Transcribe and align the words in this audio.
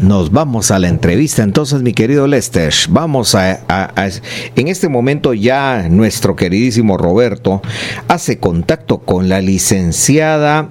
nos 0.00 0.30
vamos 0.30 0.70
a 0.70 0.78
la 0.78 0.88
entrevista. 0.88 1.42
Entonces, 1.42 1.82
mi 1.82 1.92
querido 1.92 2.26
Lester, 2.26 2.72
vamos 2.88 3.34
a, 3.34 3.60
En 4.56 4.68
este 4.68 4.88
momento 4.88 5.34
ya 5.34 5.88
nuestro 5.88 6.36
queridísimo 6.36 6.96
Roberto 6.96 7.62
hace 8.08 8.38
contacto 8.38 8.98
con 8.98 9.28
la 9.28 9.40
licenciada 9.40 10.68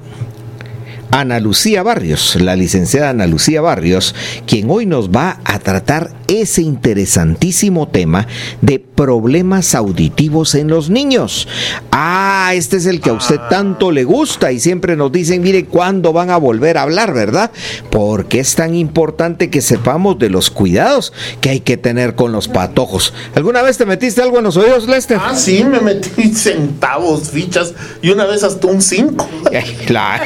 Ana 1.11 1.39
Lucía 1.39 1.83
Barrios, 1.83 2.35
la 2.39 2.55
licenciada 2.55 3.09
Ana 3.09 3.27
Lucía 3.27 3.61
Barrios, 3.61 4.13
quien 4.45 4.69
hoy 4.69 4.85
nos 4.85 5.09
va 5.09 5.39
a 5.45 5.59
tratar 5.59 6.11
ese 6.27 6.61
interesantísimo 6.61 7.87
tema 7.87 8.27
de 8.61 8.79
problemas 8.79 9.75
auditivos 9.75 10.55
en 10.55 10.67
los 10.67 10.89
niños. 10.89 11.47
Ah, 11.91 12.51
este 12.53 12.77
es 12.77 12.85
el 12.85 12.99
que 12.99 13.09
a 13.09 13.13
usted 13.13 13.39
tanto 13.49 13.91
le 13.91 14.03
gusta 14.03 14.51
y 14.51 14.59
siempre 14.59 14.95
nos 14.95 15.11
dicen, 15.11 15.41
mire, 15.41 15.65
¿cuándo 15.65 16.13
van 16.13 16.29
a 16.29 16.37
volver 16.37 16.77
a 16.77 16.83
hablar, 16.83 17.13
verdad? 17.13 17.51
Porque 17.89 18.39
es 18.39 18.55
tan 18.55 18.75
importante 18.75 19.49
que 19.49 19.61
sepamos 19.61 20.19
de 20.19 20.29
los 20.29 20.49
cuidados 20.49 21.13
que 21.41 21.49
hay 21.49 21.59
que 21.61 21.77
tener 21.77 22.15
con 22.15 22.31
los 22.31 22.47
patojos. 22.47 23.13
¿Alguna 23.35 23.61
vez 23.61 23.77
te 23.77 23.85
metiste 23.85 24.21
algo 24.21 24.39
en 24.39 24.45
los 24.45 24.57
oídos, 24.57 24.87
Lester? 24.87 25.19
Ah, 25.21 25.35
sí, 25.35 25.63
me 25.63 25.79
metí 25.79 26.33
centavos, 26.33 27.29
fichas 27.29 27.73
y 28.01 28.09
una 28.09 28.25
vez 28.25 28.43
hasta 28.43 28.67
un 28.67 28.81
cinco. 28.81 29.27
claro. 29.85 30.25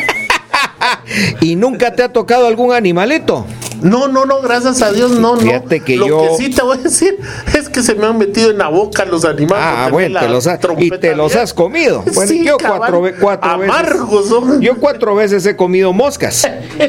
¿Y 1.42 1.56
nunca 1.56 1.96
te 1.96 2.04
ha 2.04 2.10
tocado 2.12 2.48
algún 2.48 2.74
animalito? 2.74 3.46
No, 3.82 4.08
no, 4.08 4.26
no, 4.26 4.42
gracias 4.42 4.82
a 4.82 4.92
Dios, 4.92 5.12
no, 5.12 5.38
Fíjate 5.38 5.80
no. 5.80 5.86
Que 5.86 5.96
Lo 5.98 6.08
yo... 6.08 6.22
que 6.22 6.44
sí 6.44 6.50
te 6.50 6.62
voy 6.62 6.78
a 6.78 6.82
decir 6.82 7.18
es 7.58 7.70
que 7.70 7.84
se 7.84 7.96
me 7.96 8.06
han 8.06 8.18
metido 8.18 8.52
en 8.52 8.58
la 8.58 8.70
boca 8.70 9.06
los 9.06 9.26
animales. 9.26 9.66
Ah, 9.66 9.90
bueno, 9.92 10.20
te 10.20 10.30
los 10.30 10.48
y 10.80 10.92
te 10.92 11.16
los 11.16 11.36
has 11.36 11.54
comido. 11.54 12.04
Bueno, 12.14 12.34
yo 12.34 12.58
cuatro, 12.58 13.04
cuatro 13.20 13.50
amargos, 13.50 14.30
veces. 14.30 14.60
Yo 14.62 14.76
cuatro 14.76 15.16
veces 15.16 15.46
he 15.46 15.56
comido 15.56 15.94
moscas. 15.94 16.48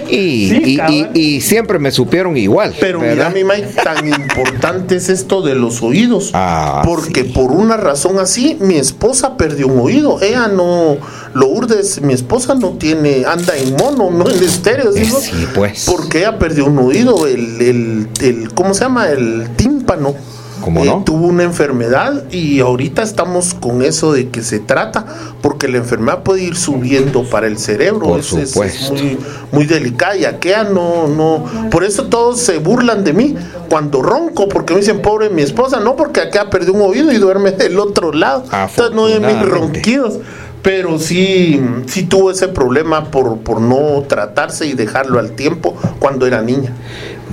Y, 0.08 0.78
y, 1.14 1.40
siempre 1.40 1.78
me 1.78 1.90
supieron 1.90 2.36
igual. 2.36 2.74
Pero 2.78 3.00
mira, 3.00 3.30
mi 3.30 3.44
Mike, 3.44 3.68
tan 3.82 4.06
importante 4.06 4.96
es 4.96 5.08
esto 5.08 5.42
de 5.42 5.54
los 5.54 5.82
oídos. 5.82 6.30
Ah, 6.34 6.82
porque 6.84 7.24
por 7.24 7.52
una 7.52 7.76
razón 7.76 8.18
así, 8.18 8.56
mi 8.60 8.76
esposa 8.76 9.36
perdió 9.36 9.68
un 9.68 9.80
oído. 9.80 10.20
Ella 10.20 10.48
no, 10.48 10.98
lo 11.34 11.48
urdes, 11.48 12.00
mi 12.02 12.12
esposa 12.12 12.54
no 12.54 12.70
tiene, 12.70 13.24
anda 13.24 13.56
en 13.56 13.74
mono, 13.76 14.10
no 14.10 14.28
en 14.28 14.42
estéreo. 14.42 14.92
Sí, 14.92 15.46
pues. 15.54 15.86
Porque 15.86 16.18
ella 16.18 16.38
perdió 16.38 16.66
un 16.66 16.78
oído, 16.78 16.81
el, 16.90 17.60
el, 17.60 18.08
el 18.20 18.54
¿cómo 18.54 18.74
se 18.74 18.84
llama? 18.84 19.08
El 19.08 19.50
tímpano. 19.56 20.14
¿Cómo 20.62 20.84
no? 20.84 20.98
Eh, 20.98 21.02
tuvo 21.04 21.26
una 21.26 21.42
enfermedad 21.42 22.30
y 22.30 22.60
ahorita 22.60 23.02
estamos 23.02 23.52
con 23.52 23.82
eso 23.82 24.12
de 24.12 24.28
que 24.28 24.42
se 24.42 24.60
trata, 24.60 25.04
porque 25.40 25.66
la 25.66 25.78
enfermedad 25.78 26.22
puede 26.22 26.44
ir 26.44 26.56
subiendo 26.56 27.24
para 27.24 27.48
el 27.48 27.58
cerebro. 27.58 28.06
Por 28.06 28.20
es, 28.20 28.90
muy, 28.90 29.18
muy 29.50 29.66
delicada 29.66 30.16
y 30.16 30.24
aquella 30.24 30.62
no, 30.62 31.08
no. 31.08 31.68
Por 31.68 31.82
eso 31.82 32.04
todos 32.04 32.40
se 32.40 32.58
burlan 32.58 33.02
de 33.02 33.12
mí 33.12 33.34
cuando 33.68 34.02
ronco, 34.02 34.48
porque 34.48 34.72
me 34.72 34.80
dicen, 34.80 35.02
pobre 35.02 35.30
mi 35.30 35.42
esposa, 35.42 35.80
no, 35.80 35.96
porque 35.96 36.20
acá 36.20 36.48
perdió 36.48 36.72
un 36.74 36.82
oído 36.82 37.10
y 37.10 37.16
duerme 37.16 37.50
del 37.50 37.80
otro 37.80 38.12
lado. 38.12 38.44
Entonces 38.44 38.94
no 38.94 39.06
hay 39.06 39.18
mis 39.18 39.48
ronquidos 39.48 40.20
pero 40.62 40.98
sí, 40.98 41.60
sí 41.86 42.04
tuvo 42.04 42.30
ese 42.30 42.48
problema 42.48 43.10
por, 43.10 43.38
por 43.38 43.60
no 43.60 44.02
tratarse 44.08 44.66
y 44.66 44.72
dejarlo 44.72 45.18
al 45.18 45.32
tiempo 45.32 45.76
cuando 45.98 46.26
era 46.26 46.40
niña. 46.42 46.72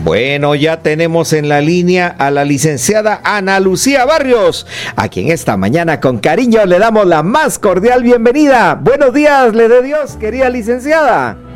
Bueno, 0.03 0.55
ya 0.55 0.81
tenemos 0.81 1.33
en 1.33 1.49
la 1.49 1.59
línea 1.61 2.08
a 2.08 2.31
la 2.31 2.45
licenciada 2.45 3.19
Ana 3.23 3.59
Lucía 3.59 4.05
Barrios, 4.05 4.66
a 4.95 5.09
quien 5.09 5.30
esta 5.30 5.58
mañana 5.58 5.99
con 5.99 6.19
cariño 6.19 6.66
le 6.66 6.80
damos 6.80 7.05
la 7.05 7.21
más 7.21 7.59
cordial 7.59 8.02
bienvenida. 8.03 8.75
Buenos 8.75 9.13
días, 9.13 9.53
le 9.53 9.67
de 9.67 9.83
Dios, 9.83 10.16
querida 10.16 10.49
licenciada. 10.49 11.48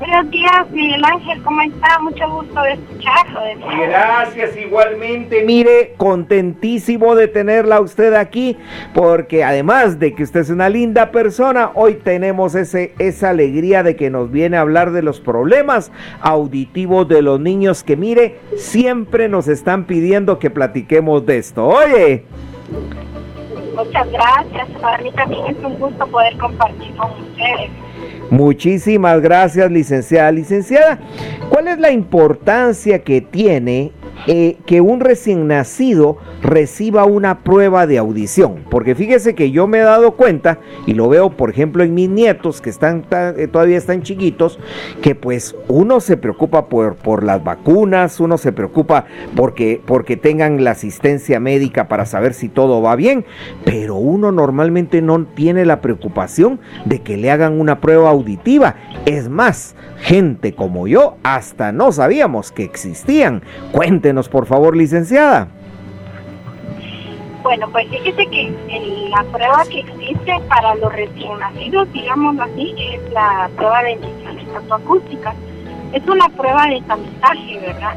Buenos 0.00 0.30
días, 0.30 0.70
Miguel 0.70 1.04
Ángel, 1.04 1.42
¿cómo 1.42 1.60
está? 1.60 1.98
Mucho 1.98 2.26
gusto 2.30 2.62
de 2.62 2.72
escucharlo. 2.72 3.40
Gracias, 3.86 4.56
igualmente. 4.56 5.44
Mire, 5.44 5.92
contentísimo 5.98 7.14
de 7.14 7.28
tenerla 7.28 7.76
a 7.76 7.80
usted 7.82 8.14
aquí, 8.14 8.56
porque 8.94 9.44
además 9.44 9.98
de 9.98 10.14
que 10.14 10.22
usted 10.22 10.40
es 10.40 10.48
una 10.48 10.70
linda 10.70 11.10
persona, 11.10 11.72
hoy 11.74 11.96
tenemos 11.96 12.54
ese, 12.54 12.94
esa 12.98 13.28
alegría 13.28 13.82
de 13.82 13.94
que 13.94 14.08
nos 14.08 14.30
viene 14.30 14.56
a 14.56 14.62
hablar 14.62 14.92
de 14.92 15.02
los 15.02 15.20
problemas 15.20 15.92
auditivos 16.22 17.06
de 17.06 17.20
los 17.20 17.38
niños, 17.38 17.84
que 17.84 17.98
mire, 17.98 18.40
siempre 18.56 19.28
nos 19.28 19.48
están 19.48 19.84
pidiendo 19.84 20.38
que 20.38 20.48
platiquemos 20.48 21.26
de 21.26 21.36
esto. 21.36 21.66
Oye. 21.66 22.24
Muchas 23.76 24.10
gracias, 24.10 24.68
para 24.80 24.96
mí 24.96 25.12
también 25.12 25.46
es 25.48 25.62
un 25.62 25.78
gusto 25.78 26.06
poder 26.06 26.38
compartir 26.38 26.96
con 26.96 27.10
ustedes. 27.10 27.70
Muchísimas 28.30 29.20
gracias, 29.20 29.70
licenciada. 29.70 30.30
Licenciada, 30.30 30.98
¿cuál 31.48 31.68
es 31.68 31.78
la 31.78 31.90
importancia 31.90 33.00
que 33.00 33.20
tiene 33.20 33.92
eh, 34.26 34.56
que 34.66 34.80
un 34.80 35.00
recién 35.00 35.46
nacido 35.46 36.18
reciba 36.42 37.04
una 37.04 37.40
prueba 37.40 37.86
de 37.86 37.98
audición. 37.98 38.64
Porque 38.70 38.94
fíjese 38.94 39.34
que 39.34 39.50
yo 39.50 39.66
me 39.66 39.78
he 39.78 39.82
dado 39.82 40.12
cuenta, 40.12 40.58
y 40.86 40.94
lo 40.94 41.08
veo 41.08 41.30
por 41.30 41.50
ejemplo 41.50 41.82
en 41.82 41.94
mis 41.94 42.08
nietos 42.08 42.60
que 42.60 42.70
están 42.70 43.04
eh, 43.10 43.48
todavía 43.50 43.78
están 43.78 44.02
chiquitos, 44.02 44.58
que 45.02 45.14
pues 45.14 45.56
uno 45.68 46.00
se 46.00 46.16
preocupa 46.16 46.66
por, 46.66 46.96
por 46.96 47.24
las 47.24 47.42
vacunas, 47.42 48.20
uno 48.20 48.38
se 48.38 48.52
preocupa 48.52 49.06
porque, 49.36 49.80
porque 49.84 50.16
tengan 50.16 50.64
la 50.64 50.72
asistencia 50.72 51.40
médica 51.40 51.88
para 51.88 52.06
saber 52.06 52.34
si 52.34 52.48
todo 52.48 52.82
va 52.82 52.96
bien, 52.96 53.24
pero 53.64 53.96
uno 53.96 54.32
normalmente 54.32 55.02
no 55.02 55.24
tiene 55.24 55.64
la 55.64 55.80
preocupación 55.80 56.60
de 56.84 57.00
que 57.00 57.16
le 57.16 57.30
hagan 57.30 57.60
una 57.60 57.80
prueba 57.80 58.10
auditiva. 58.10 58.76
Es 59.06 59.28
más, 59.28 59.74
gente 60.00 60.54
como 60.54 60.86
yo 60.86 61.16
hasta 61.22 61.72
no 61.72 61.92
sabíamos 61.92 62.52
que 62.52 62.64
existían. 62.64 63.42
Cuéntenos, 63.72 64.09
por 64.28 64.46
favor, 64.46 64.76
licenciada. 64.76 65.48
Bueno, 67.42 67.68
pues 67.70 67.88
fíjese 67.88 68.26
que 68.26 68.52
la 69.08 69.24
prueba 69.24 69.64
que 69.70 69.80
existe 69.80 70.32
para 70.48 70.74
los 70.74 70.92
recién 70.92 71.38
nacidos, 71.38 71.90
digamos 71.92 72.38
así, 72.38 72.74
es 72.78 73.12
la 73.12 73.48
prueba 73.56 73.82
de 73.82 73.92
emisiones 73.92 74.46
acústicas. 74.70 75.34
Es 75.92 76.06
una 76.06 76.28
prueba 76.28 76.66
de 76.66 76.82
tamizaje, 76.82 77.58
¿verdad? 77.60 77.96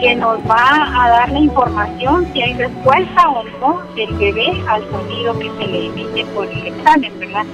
Que 0.00 0.14
nos 0.14 0.38
va 0.48 1.04
a 1.04 1.08
dar 1.10 1.28
la 1.30 1.38
información 1.40 2.26
si 2.32 2.42
hay 2.42 2.54
respuesta 2.54 3.28
o 3.28 3.44
no 3.60 3.82
del 3.94 4.14
bebé 4.14 4.62
al 4.68 4.82
sonido 4.88 5.38
que 5.38 5.50
se 5.58 5.66
le 5.66 5.86
emite 5.86 6.24
por 6.26 6.46
el 6.46 6.66
examen, 6.66 7.12
¿verdad? 7.18 7.44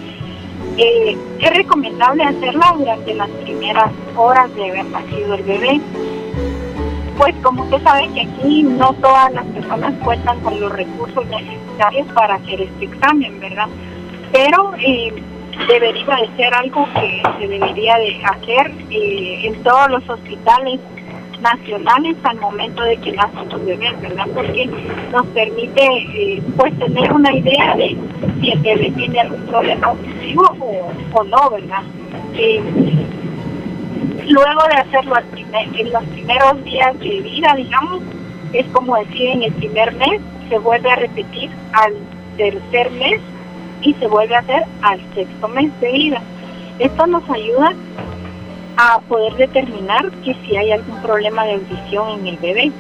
Eh, 0.76 1.16
es 1.40 1.56
recomendable 1.56 2.22
hacerla 2.22 2.74
durante 2.76 3.14
las 3.14 3.28
primeras 3.28 3.90
horas 4.16 4.54
de 4.54 4.70
haber 4.70 4.84
nacido 4.86 5.34
el 5.34 5.42
bebé. 5.42 5.80
Pues 7.20 7.34
como 7.42 7.64
usted 7.64 7.82
sabe 7.82 8.08
que 8.14 8.22
aquí 8.22 8.62
no 8.62 8.94
todas 8.94 9.30
las 9.34 9.44
personas 9.44 9.92
cuentan 10.02 10.40
con 10.40 10.58
los 10.58 10.72
recursos 10.72 11.22
necesarios 11.26 12.06
para 12.14 12.36
hacer 12.36 12.62
este 12.62 12.86
examen, 12.86 13.38
¿verdad? 13.38 13.66
Pero 14.32 14.72
eh, 14.78 15.12
debería 15.68 16.16
de 16.16 16.36
ser 16.38 16.54
algo 16.54 16.88
que 16.94 17.22
se 17.38 17.46
debería 17.46 17.98
de 17.98 18.24
hacer 18.24 18.72
eh, 18.88 19.42
en 19.44 19.62
todos 19.62 19.90
los 19.90 20.08
hospitales 20.08 20.80
nacionales 21.42 22.16
al 22.22 22.40
momento 22.40 22.82
de 22.84 22.96
que 22.96 23.12
nacen 23.12 23.50
los 23.50 23.66
bebés, 23.66 24.00
¿verdad? 24.00 24.26
Porque 24.34 24.70
nos 25.12 25.26
permite 25.26 25.82
eh, 25.84 26.42
pues 26.56 26.72
tener 26.78 27.12
una 27.12 27.34
idea 27.34 27.76
de 27.76 27.98
si 28.40 28.50
el 28.50 28.60
bebé 28.60 28.92
tiene 28.92 29.20
algún 29.20 29.42
problema 29.42 29.88
auditivo 29.88 30.56
o, 31.12 31.24
no, 31.24 31.50
¿verdad? 31.50 31.82
Luego 34.30 34.62
de 34.68 34.76
hacerlo 34.76 35.14
en 35.36 35.92
los 35.92 36.04
primeros 36.04 36.64
días 36.64 36.98
de 36.98 37.20
vida, 37.20 37.54
digamos, 37.56 38.02
es 38.52 38.66
como 38.68 38.96
decir 38.96 39.30
en 39.30 39.42
el 39.42 39.52
primer 39.52 39.92
mes, 39.94 40.20
se 40.48 40.58
vuelve 40.58 40.90
a 40.90 40.96
repetir 40.96 41.50
al 41.72 41.94
tercer 42.36 42.90
mes 42.92 43.20
y 43.82 43.94
se 43.94 44.06
vuelve 44.06 44.34
a 44.34 44.40
hacer 44.40 44.64
al 44.82 45.00
sexto 45.14 45.48
mes 45.48 45.70
de 45.80 45.92
vida. 45.92 46.22
Esto 46.78 47.06
nos 47.06 47.28
ayuda 47.28 47.74
a 48.76 49.00
poder 49.00 49.34
determinar 49.34 50.10
que 50.24 50.34
si 50.34 50.56
hay 50.56 50.72
algún 50.72 51.00
problema 51.02 51.44
de 51.44 51.54
audición 51.54 52.20
en 52.20 52.26
el 52.28 52.36
bebé. 52.38 52.72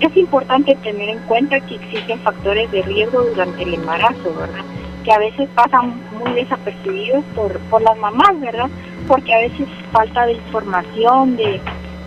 es 0.00 0.16
importante 0.16 0.74
tener 0.76 1.10
en 1.10 1.18
cuenta 1.20 1.60
que 1.60 1.76
existen 1.76 2.18
factores 2.20 2.70
de 2.72 2.82
riesgo 2.82 3.22
durante 3.22 3.62
el 3.62 3.74
embarazo, 3.74 4.34
¿verdad? 4.38 4.64
Que 5.04 5.12
a 5.12 5.18
veces 5.18 5.48
pasan 5.54 6.00
muy 6.18 6.32
desapercibidos 6.32 7.24
por, 7.34 7.58
por 7.70 7.82
las 7.82 7.96
mamás, 7.98 8.40
¿verdad? 8.40 8.68
Porque 9.06 9.34
a 9.34 9.38
veces 9.38 9.68
falta 9.92 10.26
de 10.26 10.32
información 10.34 11.36
de, 11.36 11.60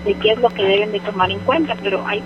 de 0.05 0.13
qué 0.15 0.31
es 0.31 0.39
lo 0.39 0.49
que 0.49 0.63
deben 0.63 0.91
de 0.91 0.99
tomar 1.01 1.31
en 1.31 1.39
cuenta, 1.39 1.75
pero 1.81 2.05
hay 2.07 2.21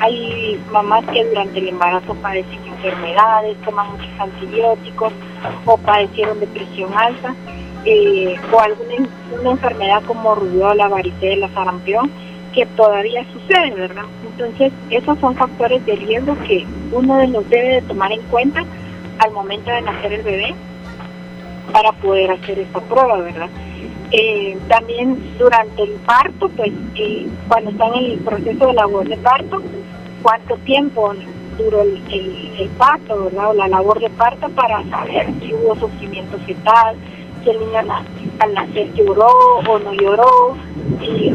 hay 0.00 0.60
mamás 0.70 1.04
que 1.06 1.24
durante 1.24 1.58
el 1.58 1.68
embarazo 1.68 2.14
padecen 2.14 2.60
enfermedades, 2.66 3.56
toman 3.64 3.90
muchos 3.90 4.08
antibióticos 4.20 5.12
o 5.64 5.76
padecieron 5.76 6.38
depresión 6.38 6.92
alta 6.96 7.34
eh, 7.84 8.36
o 8.52 8.60
alguna 8.60 9.08
una 9.40 9.50
enfermedad 9.50 10.02
como 10.06 10.34
rubiola, 10.34 10.88
varicela, 10.88 11.48
sarampión, 11.54 12.10
que 12.54 12.64
todavía 12.66 13.24
sucede, 13.32 13.70
¿verdad? 13.74 14.04
Entonces, 14.24 14.72
esos 14.90 15.18
son 15.18 15.34
factores 15.34 15.84
de 15.84 15.96
riesgo 15.96 16.36
que 16.46 16.66
uno 16.92 17.18
de 17.18 17.28
los 17.28 17.48
debe 17.50 17.74
de 17.74 17.82
tomar 17.82 18.10
en 18.10 18.22
cuenta 18.22 18.64
al 19.18 19.32
momento 19.32 19.70
de 19.70 19.82
nacer 19.82 20.12
el 20.12 20.22
bebé 20.22 20.54
para 21.72 21.92
poder 21.92 22.30
hacer 22.30 22.58
esta 22.58 22.80
prueba, 22.80 23.18
¿verdad? 23.18 23.48
Eh, 24.10 24.56
también 24.68 25.18
durante 25.38 25.82
el 25.82 25.90
parto, 26.06 26.48
pues 26.50 26.72
cuando 27.46 27.70
están 27.70 27.94
en 27.94 28.12
el 28.12 28.18
proceso 28.18 28.66
de 28.66 28.72
labor 28.72 29.06
de 29.06 29.16
parto, 29.18 29.62
cuánto 30.22 30.56
tiempo 30.58 31.12
duró 31.58 31.82
el, 31.82 32.00
el, 32.58 32.68
parto, 32.78 33.24
¿verdad? 33.24 33.50
O 33.50 33.54
la 33.54 33.68
labor 33.68 34.00
de 34.00 34.08
parto 34.10 34.48
para 34.50 34.82
saber 34.88 35.26
si 35.40 35.52
hubo 35.52 35.76
sufrimiento 35.76 36.38
fetal, 36.46 36.96
si 37.42 37.50
el 37.50 37.58
niño 37.58 37.78
al 38.38 38.54
nacer 38.54 38.92
lloró 38.94 39.28
o 39.68 39.78
no 39.78 39.92
lloró, 39.92 40.56
si 41.00 41.30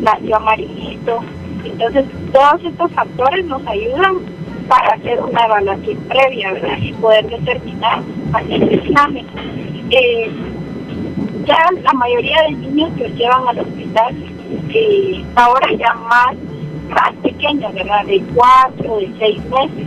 nació 0.00 0.36
amarillito. 0.36 1.20
Entonces, 1.64 2.04
todos 2.32 2.64
estos 2.64 2.92
factores 2.92 3.44
nos 3.46 3.66
ayudan 3.66 4.16
para 4.68 4.94
hacer 4.94 5.20
una 5.22 5.46
evaluación 5.46 5.96
previa 6.08 6.52
¿verdad? 6.52 6.78
y 6.78 6.92
poder 6.94 7.26
determinar 7.26 8.02
hacer 8.34 8.62
el 8.62 8.72
examen. 8.74 9.26
Eh, 9.90 10.30
ya 11.48 11.66
la 11.82 11.92
mayoría 11.94 12.42
de 12.42 12.50
niños 12.50 12.90
que 12.96 13.08
llevan 13.08 13.48
al 13.48 13.60
hospital, 13.60 14.14
ahora 15.34 15.72
ya 15.72 15.94
más, 15.94 16.36
más 16.90 17.12
pequeños, 17.22 17.72
¿verdad? 17.72 18.04
De 18.04 18.22
cuatro, 18.34 18.98
de 18.98 19.10
seis 19.18 19.42
meses. 19.46 19.86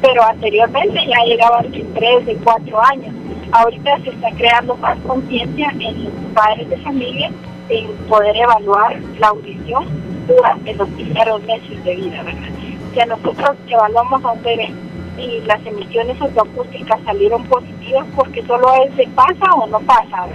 Pero 0.00 0.22
anteriormente 0.24 1.00
ya 1.06 1.24
llegaban 1.24 1.70
de 1.70 1.84
tres, 1.94 2.26
de 2.26 2.36
cuatro 2.36 2.80
años. 2.84 3.14
Ahorita 3.50 3.98
se 4.02 4.10
está 4.10 4.30
creando 4.30 4.76
más 4.76 4.96
conciencia 5.00 5.72
en 5.78 6.04
los 6.04 6.12
padres 6.32 6.70
de 6.70 6.76
familia 6.78 7.30
en 7.68 7.88
poder 8.08 8.36
evaluar 8.36 9.00
la 9.18 9.28
audición 9.28 9.84
durante 10.26 10.74
los 10.74 10.88
primeros 10.90 11.42
meses 11.42 11.84
de 11.84 11.96
vida, 11.96 12.22
¿verdad? 12.22 12.48
Si 12.94 13.08
nosotros 13.08 13.56
evaluamos 13.68 14.24
a 14.24 14.32
un 14.32 14.42
bebé 14.42 14.72
y 15.18 15.40
las 15.46 15.64
emisiones 15.66 16.20
autoacústicas 16.20 17.00
salieron 17.04 17.44
positivas 17.44 18.06
porque 18.14 18.42
solo 18.46 18.68
es 18.84 18.96
de 18.96 19.06
pasa 19.08 19.52
o 19.54 19.66
no 19.66 19.80
pasa. 19.80 20.26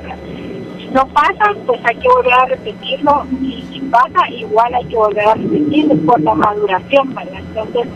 Si 0.78 0.86
no 0.88 1.08
pasa, 1.08 1.54
pues 1.66 1.80
hay 1.84 1.96
que 1.96 2.08
volver 2.08 2.34
a 2.34 2.46
repetirlo 2.46 3.26
y 3.42 3.64
si 3.72 3.80
pasa, 3.82 4.30
igual 4.30 4.74
hay 4.74 4.86
que 4.86 4.96
volver 4.96 5.28
a 5.28 5.34
repetirlo 5.34 5.96
por 6.06 6.22
la 6.22 6.36
maduración, 6.36 7.14
¿verdad? 7.16 7.42
Entonces, 7.50 7.88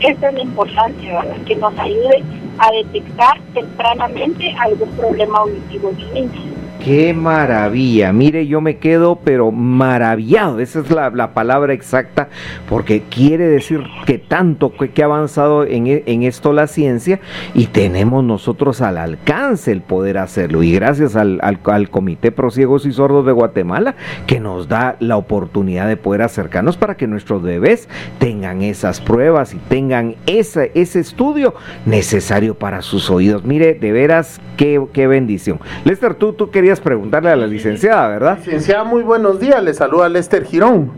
esa 0.00 0.28
es 0.28 0.34
la 0.34 0.40
importancia, 0.40 1.20
¿verdad? 1.22 1.36
Que 1.46 1.56
nos 1.56 1.78
ayude 1.78 2.24
a 2.58 2.70
detectar 2.72 3.40
tempranamente 3.54 4.54
algún 4.58 4.90
problema 4.90 5.38
auditivo 5.38 5.92
del 5.92 6.14
niño. 6.14 6.61
Qué 6.84 7.14
maravilla. 7.14 8.12
Mire, 8.12 8.48
yo 8.48 8.60
me 8.60 8.78
quedo 8.78 9.20
pero 9.22 9.52
maravillado. 9.52 10.58
Esa 10.58 10.80
es 10.80 10.90
la, 10.90 11.32
palabra 11.32 11.72
exacta 11.74 12.28
porque 12.68 13.02
quiere 13.02 13.46
decir 13.46 13.84
que 14.04 14.18
tanto 14.18 14.72
que, 14.72 15.00
ha 15.00 15.04
avanzado 15.04 15.64
en, 15.64 15.86
e, 15.86 16.02
en, 16.06 16.24
esto 16.24 16.52
la 16.52 16.66
ciencia 16.66 17.20
y 17.54 17.66
tenemos 17.66 18.24
nosotros 18.24 18.80
al 18.80 18.98
alcance 18.98 19.70
el 19.70 19.80
poder 19.80 20.18
hacerlo. 20.18 20.64
Y 20.64 20.72
gracias 20.72 21.14
al, 21.14 21.38
al, 21.42 21.88
Comité 21.88 22.32
Pro 22.32 22.50
Ciegos 22.50 22.84
y 22.84 22.92
Sordos 22.92 23.26
de 23.26 23.32
Guatemala 23.32 23.94
que 24.26 24.40
nos 24.40 24.66
da 24.66 24.96
la 24.98 25.16
oportunidad 25.16 25.86
de 25.86 25.96
poder 25.96 26.22
acercarnos 26.22 26.76
para 26.76 26.96
que 26.96 27.06
nuestros 27.06 27.42
bebés 27.42 27.88
tengan 28.18 28.60
esas 28.62 29.00
pruebas 29.00 29.54
y 29.54 29.58
tengan 29.58 30.16
ese, 30.26 30.72
ese 30.74 30.98
estudio 30.98 31.54
necesario 31.86 32.56
para 32.56 32.82
sus 32.82 33.08
oídos. 33.08 33.44
Mire, 33.44 33.74
de 33.74 33.92
veras, 33.92 34.40
qué, 34.56 34.84
qué 34.92 35.06
bendición. 35.06 35.60
Lester, 35.84 36.14
tú, 36.14 36.32
tú 36.32 36.50
querías 36.50 36.71
preguntarle 36.80 37.30
a 37.30 37.36
la 37.36 37.46
licenciada, 37.46 38.08
¿verdad? 38.08 38.38
Licenciada, 38.38 38.84
muy 38.84 39.02
buenos 39.02 39.38
días. 39.40 39.62
Le 39.62 39.74
saluda 39.74 40.08
Lester 40.08 40.44
Girón. 40.44 40.90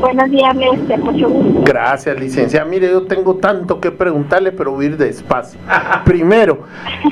Buenos 0.00 0.30
días, 0.30 0.54
Lester. 0.54 0.98
Mucho 1.00 1.28
gusto. 1.28 1.62
Gracias, 1.64 2.20
licenciada. 2.20 2.64
Mire, 2.64 2.88
yo 2.88 3.02
tengo 3.02 3.36
tanto 3.36 3.80
que 3.80 3.90
preguntarle, 3.90 4.52
pero 4.52 4.70
voy 4.70 4.86
a 4.86 4.88
ir 4.90 4.96
despacio. 4.96 5.58
Primero, 6.04 6.60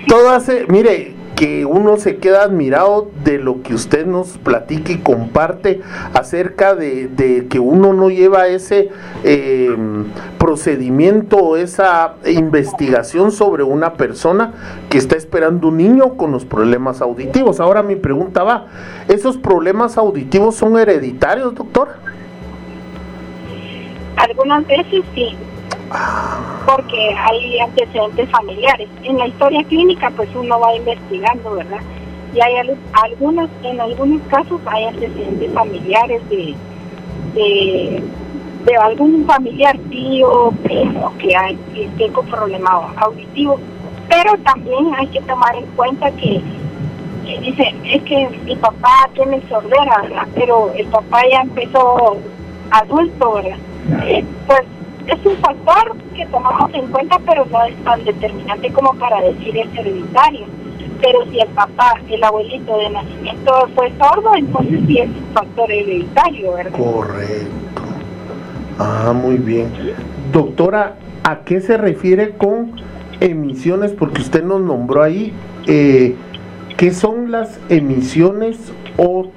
todo 0.06 0.30
hace, 0.30 0.66
mire, 0.68 1.15
que 1.36 1.66
uno 1.66 1.98
se 1.98 2.16
queda 2.16 2.42
admirado 2.42 3.10
de 3.22 3.38
lo 3.38 3.62
que 3.62 3.74
usted 3.74 4.06
nos 4.06 4.38
platica 4.38 4.90
y 4.90 4.98
comparte 4.98 5.82
acerca 6.14 6.74
de, 6.74 7.46
que 7.50 7.58
uno 7.58 7.92
no 7.92 8.08
lleva 8.08 8.48
ese 8.48 8.88
eh, 9.22 9.76
procedimiento 10.38 11.36
o 11.36 11.56
esa 11.58 12.14
investigación 12.26 13.30
sobre 13.32 13.62
una 13.62 13.94
persona 13.94 14.54
que 14.88 14.96
está 14.96 15.16
esperando 15.16 15.68
un 15.68 15.76
niño 15.76 16.16
con 16.16 16.32
los 16.32 16.46
problemas 16.46 17.02
auditivos. 17.02 17.60
Ahora 17.60 17.82
mi 17.82 17.96
pregunta 17.96 18.42
va, 18.42 18.68
¿esos 19.06 19.36
problemas 19.36 19.98
auditivos 19.98 20.56
son 20.56 20.78
hereditarios, 20.78 21.54
doctor? 21.54 21.88
Algunas 24.16 24.66
veces 24.66 25.04
sí, 25.14 25.36
porque 26.66 27.14
hay 27.16 27.58
antecedentes 27.60 28.28
familiares. 28.30 28.88
En 29.02 29.18
la 29.18 29.28
historia 29.28 29.62
clínica, 29.64 30.10
pues 30.10 30.28
uno 30.34 30.58
va 30.58 30.74
investigando, 30.74 31.52
¿verdad? 31.54 31.80
Y 32.34 32.40
hay 32.40 32.54
algunos, 32.92 33.48
en 33.62 33.80
algunos 33.80 34.20
casos 34.28 34.60
hay 34.66 34.84
antecedentes 34.84 35.52
familiares 35.52 36.20
de, 36.28 36.54
de, 37.34 38.76
algún 38.76 39.24
familiar 39.26 39.78
tío, 39.90 40.52
que, 41.18 41.36
hay, 41.36 41.56
que 41.72 41.84
esté 41.84 42.08
con 42.08 42.26
problema 42.26 42.92
auditivo. 42.96 43.58
Pero 44.08 44.36
también 44.44 44.94
hay 44.96 45.06
que 45.08 45.20
tomar 45.22 45.54
en 45.56 45.66
cuenta 45.76 46.10
que, 46.12 46.42
dice, 47.40 47.74
es 47.84 48.02
que 48.02 48.28
mi 48.44 48.56
papá 48.56 49.08
tiene 49.14 49.40
sordera. 49.48 50.26
Pero 50.34 50.72
el 50.74 50.86
papá 50.86 51.22
ya 51.30 51.40
empezó 51.40 52.16
adulto, 52.70 53.32
¿verdad? 53.34 53.58
Pues 54.46 54.64
es 55.06 55.24
un 55.24 55.36
factor 55.36 55.96
que 56.14 56.26
tomamos 56.26 56.74
en 56.74 56.88
cuenta, 56.88 57.18
pero 57.26 57.46
no 57.46 57.64
es 57.64 57.76
tan 57.84 58.04
determinante 58.04 58.72
como 58.72 58.94
para 58.94 59.20
decir 59.20 59.56
es 59.56 59.68
hereditario. 59.76 60.46
Pero 61.00 61.24
si 61.30 61.38
el 61.38 61.48
papá, 61.48 61.94
el 62.08 62.24
abuelito 62.24 62.78
de 62.78 62.90
nacimiento 62.90 63.68
fue 63.74 63.92
sordo, 63.98 64.34
entonces 64.34 64.80
sí 64.86 64.98
es 64.98 65.08
un 65.08 65.34
factor 65.34 65.70
hereditario, 65.70 66.54
¿verdad? 66.54 66.78
Correcto. 66.78 67.82
Ah, 68.78 69.12
muy 69.14 69.36
bien. 69.36 69.70
Doctora, 70.32 70.96
¿a 71.24 71.40
qué 71.40 71.60
se 71.60 71.76
refiere 71.76 72.36
con 72.36 72.80
emisiones? 73.20 73.92
Porque 73.92 74.22
usted 74.22 74.42
nos 74.42 74.62
nombró 74.62 75.02
ahí, 75.02 75.34
eh, 75.66 76.16
¿qué 76.76 76.92
son 76.92 77.30
las 77.30 77.60
emisiones 77.68 78.72
o 78.96 79.30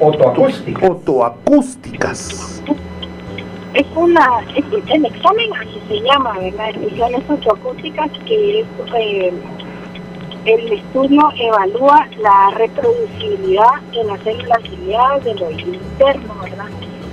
otoacústicas? 0.00 2.53
Es 3.74 3.86
una, 3.96 4.40
es 4.54 4.64
el 4.88 5.04
examen 5.04 5.50
así 5.60 5.80
se 5.88 6.00
llama, 6.00 6.38
¿verdad? 6.38 6.70
Emisiones 6.76 7.22
socioacústicas, 7.26 8.08
que 8.24 8.60
es 8.60 8.66
eh, 8.96 9.32
el 10.44 10.72
estudio 10.72 11.28
evalúa 11.36 12.06
la 12.18 12.52
reproducibilidad 12.56 13.82
en 13.92 14.06
las 14.06 14.20
células 14.20 14.62
ciliadas 14.62 15.24
del 15.24 15.42
oído 15.42 15.74
interno, 15.74 16.34
¿verdad? 16.42 16.66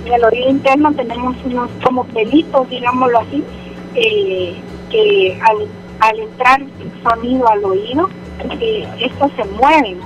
En 0.06 0.12
el 0.12 0.24
oído 0.24 0.50
interno 0.50 0.92
tenemos 0.92 1.36
unos 1.44 1.70
como 1.84 2.04
pelitos, 2.04 2.68
digámoslo 2.70 3.18
así, 3.18 3.42
eh, 3.96 4.54
que 4.90 5.40
al, 5.44 5.66
al, 5.98 6.20
entrar 6.20 6.62
sonido 7.02 7.48
al 7.48 7.64
oído, 7.64 8.08
eh, 8.60 8.86
estos 9.00 9.32
se 9.32 9.44
mueven 9.56 9.98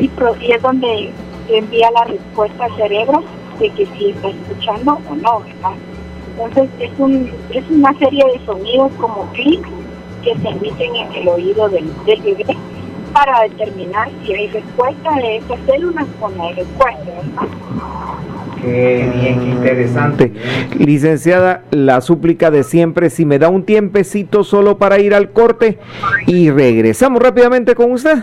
y, 0.00 0.10
y 0.40 0.52
es 0.52 0.62
donde 0.62 1.12
envía 1.48 1.90
la 1.92 2.04
respuesta 2.04 2.64
al 2.64 2.76
cerebro 2.76 3.22
de 3.60 3.70
que 3.70 3.86
si 3.86 4.10
está 4.10 4.28
escuchando 4.30 4.98
o 5.08 5.14
no, 5.14 5.40
¿verdad? 5.40 5.76
Entonces 6.32 6.70
es, 6.80 6.90
un, 6.98 7.30
es 7.50 7.64
una 7.70 7.96
serie 7.98 8.24
de 8.32 8.44
sonidos 8.44 8.92
como 8.98 9.30
clics 9.32 9.68
que 10.22 10.36
se 10.36 10.48
emiten 10.48 10.96
en 10.96 11.12
el 11.14 11.28
oído 11.28 11.68
del, 11.68 11.90
bebé 12.06 12.56
para 13.12 13.42
determinar 13.42 14.08
si 14.24 14.32
hay 14.32 14.48
respuesta 14.48 15.14
de 15.16 15.36
esas 15.36 15.58
células 15.66 16.06
o 16.20 16.28
no 16.30 16.44
hay 16.44 16.54
respuesta. 16.54 17.12
Qué 18.62 19.10
bien, 19.14 19.40
qué 19.40 19.46
interesante. 19.46 20.32
Licenciada, 20.78 21.64
la 21.72 22.00
súplica 22.00 22.50
de 22.50 22.62
siempre, 22.62 23.10
si 23.10 23.26
me 23.26 23.38
da 23.38 23.48
un 23.48 23.64
tiempecito 23.64 24.44
solo 24.44 24.78
para 24.78 25.00
ir 25.00 25.14
al 25.14 25.30
corte 25.30 25.78
y 26.26 26.48
regresamos 26.50 27.20
rápidamente 27.20 27.74
con 27.74 27.90
usted. 27.90 28.18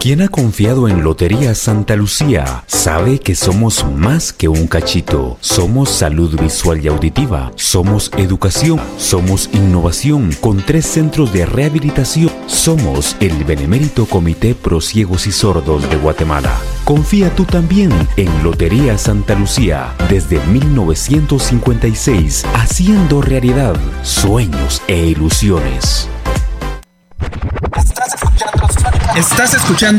Quien 0.00 0.22
ha 0.22 0.28
confiado 0.28 0.88
en 0.88 1.04
Lotería 1.04 1.54
Santa 1.54 1.94
Lucía 1.94 2.64
sabe 2.66 3.18
que 3.18 3.34
somos 3.34 3.84
más 3.84 4.32
que 4.32 4.48
un 4.48 4.66
cachito. 4.66 5.36
Somos 5.42 5.90
salud 5.90 6.40
visual 6.40 6.82
y 6.82 6.88
auditiva, 6.88 7.52
somos 7.56 8.10
educación, 8.16 8.80
somos 8.96 9.50
innovación 9.52 10.30
con 10.40 10.64
tres 10.64 10.86
centros 10.86 11.34
de 11.34 11.44
rehabilitación. 11.44 12.32
Somos 12.46 13.14
el 13.20 13.44
Benemérito 13.44 14.06
Comité 14.06 14.54
Pro 14.54 14.80
Ciegos 14.80 15.26
y 15.26 15.32
Sordos 15.32 15.86
de 15.90 15.96
Guatemala. 15.96 16.58
Confía 16.84 17.28
tú 17.36 17.44
también 17.44 17.92
en 18.16 18.42
Lotería 18.42 18.96
Santa 18.96 19.34
Lucía 19.34 19.94
desde 20.08 20.40
1956, 20.46 22.46
haciendo 22.54 23.20
realidad 23.20 23.76
sueños 24.02 24.80
e 24.88 24.96
ilusiones. 24.96 26.08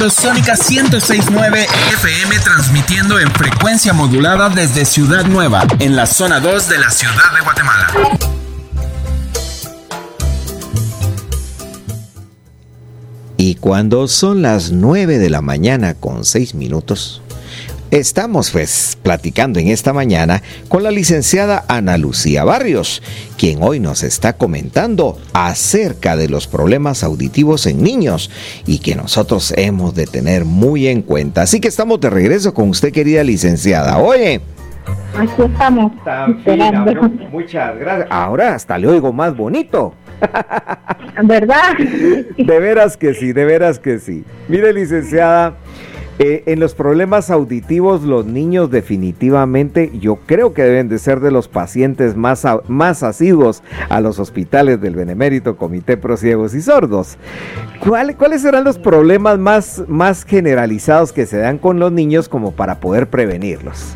Sónica 0.10 0.56
1069 0.56 1.68
FM 1.94 2.40
transmitiendo 2.40 3.20
en 3.20 3.30
frecuencia 3.32 3.94
modulada 3.94 4.50
desde 4.50 4.86
Ciudad 4.86 5.26
Nueva, 5.26 5.66
en 5.80 5.96
la 5.96 6.06
zona 6.06 6.40
2 6.40 6.70
de 6.70 6.80
la 6.80 6.90
ciudad 6.90 7.34
de 7.36 7.42
Guatemala. 7.42 7.88
Y 13.38 13.56
cuando 13.56 14.08
son 14.08 14.42
las 14.42 14.72
9 14.72 15.18
de 15.18 15.30
la 15.30 15.42
mañana 15.42 15.94
con 15.94 16.26
6 16.26 16.56
minutos, 16.56 17.22
estamos 17.92 18.52
pues 18.52 18.98
platicando 19.04 19.60
en 19.60 19.68
esta 19.68 19.94
mañana 19.94 20.42
con 20.70 20.82
la 20.84 20.92
licenciada 20.92 21.66
Ana 21.68 21.98
Lucía 21.98 22.44
Barrios, 22.46 23.04
quien 23.38 23.62
hoy 23.62 23.80
nos 23.80 24.04
está 24.04 24.34
comentando 24.34 25.20
acerca 25.34 26.16
de 26.16 26.30
los 26.30 26.48
problemas 26.48 27.04
auditivos 27.04 27.68
en 27.68 27.84
niños 27.84 28.32
y 28.66 28.80
que 28.80 28.96
nosotros 28.96 29.54
hemos 29.58 29.94
de 29.94 30.08
tener 30.08 30.46
muy 30.46 30.88
en 30.88 31.02
cuenta. 31.02 31.42
Así 31.42 31.60
que 31.60 31.68
estamos 31.68 32.00
de 32.00 32.10
regreso 32.10 32.54
con 32.54 32.70
usted, 32.70 32.92
querida 32.92 33.24
licenciada. 33.24 33.98
Oye. 33.98 34.42
Aquí 35.16 35.42
estamos. 35.44 35.92
muchas 37.32 37.78
gracias. 37.78 38.08
Ahora 38.10 38.56
hasta 38.56 38.78
le 38.78 38.88
oigo 38.88 39.12
más 39.12 39.36
bonito. 39.36 39.94
¿Verdad? 41.24 41.78
De 42.38 42.60
veras 42.60 42.96
que 42.96 43.14
sí, 43.14 43.34
de 43.34 43.46
veras 43.46 43.80
que 43.80 44.00
sí. 44.00 44.24
Mire, 44.48 44.72
licenciada, 44.74 45.56
eh, 46.24 46.44
en 46.46 46.60
los 46.60 46.76
problemas 46.76 47.32
auditivos 47.32 48.04
los 48.04 48.28
niños 48.28 48.70
definitivamente 48.70 49.90
yo 50.00 50.18
creo 50.18 50.54
que 50.54 50.62
deben 50.62 50.88
de 50.88 51.00
ser 51.00 51.20
de 51.20 51.32
los 51.32 51.48
pacientes 51.48 52.16
más, 52.16 52.46
más 52.68 53.02
asiduos 53.02 53.64
a 53.90 54.02
los 54.02 54.20
hospitales 54.20 54.80
del 54.80 54.96
Benemérito 54.96 55.58
Comité 55.58 55.98
Pro 55.98 56.18
Ciegos 56.18 56.54
y 56.54 56.62
Sordos. 56.62 57.18
¿Cuáles 57.80 58.44
serán 58.44 58.66
los 58.66 58.78
problemas 58.78 59.40
más, 59.40 59.84
más 59.88 60.24
generalizados 60.24 61.12
que 61.12 61.26
se 61.26 61.38
dan 61.38 61.58
con 61.58 61.80
los 61.80 61.92
niños 61.92 62.30
como 62.30 62.52
para 62.52 62.80
poder 62.80 63.08
prevenirlos? 63.08 63.96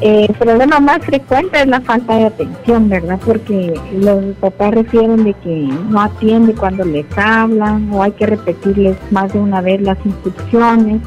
El 0.00 0.34
problema 0.34 0.80
más 0.80 1.04
frecuente 1.04 1.60
es 1.60 1.66
la 1.66 1.80
falta 1.80 2.16
de 2.16 2.26
atención, 2.26 2.88
¿verdad? 2.88 3.18
Porque 3.24 3.74
los 3.92 4.36
papás 4.36 4.74
refieren 4.74 5.24
de 5.24 5.34
que 5.34 5.68
no 5.88 6.00
atiende 6.00 6.54
cuando 6.54 6.84
les 6.84 7.06
hablan 7.16 7.90
o 7.92 8.02
hay 8.02 8.12
que 8.12 8.26
repetirles 8.26 8.96
más 9.10 9.32
de 9.32 9.38
una 9.38 9.60
vez 9.60 9.80
las 9.80 9.98
instrucciones 10.04 11.00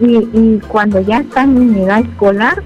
y, 0.00 0.58
cuando 0.68 1.00
ya 1.00 1.18
están 1.18 1.56
en 1.56 1.76
edad 1.76 2.00
escolar 2.00 2.62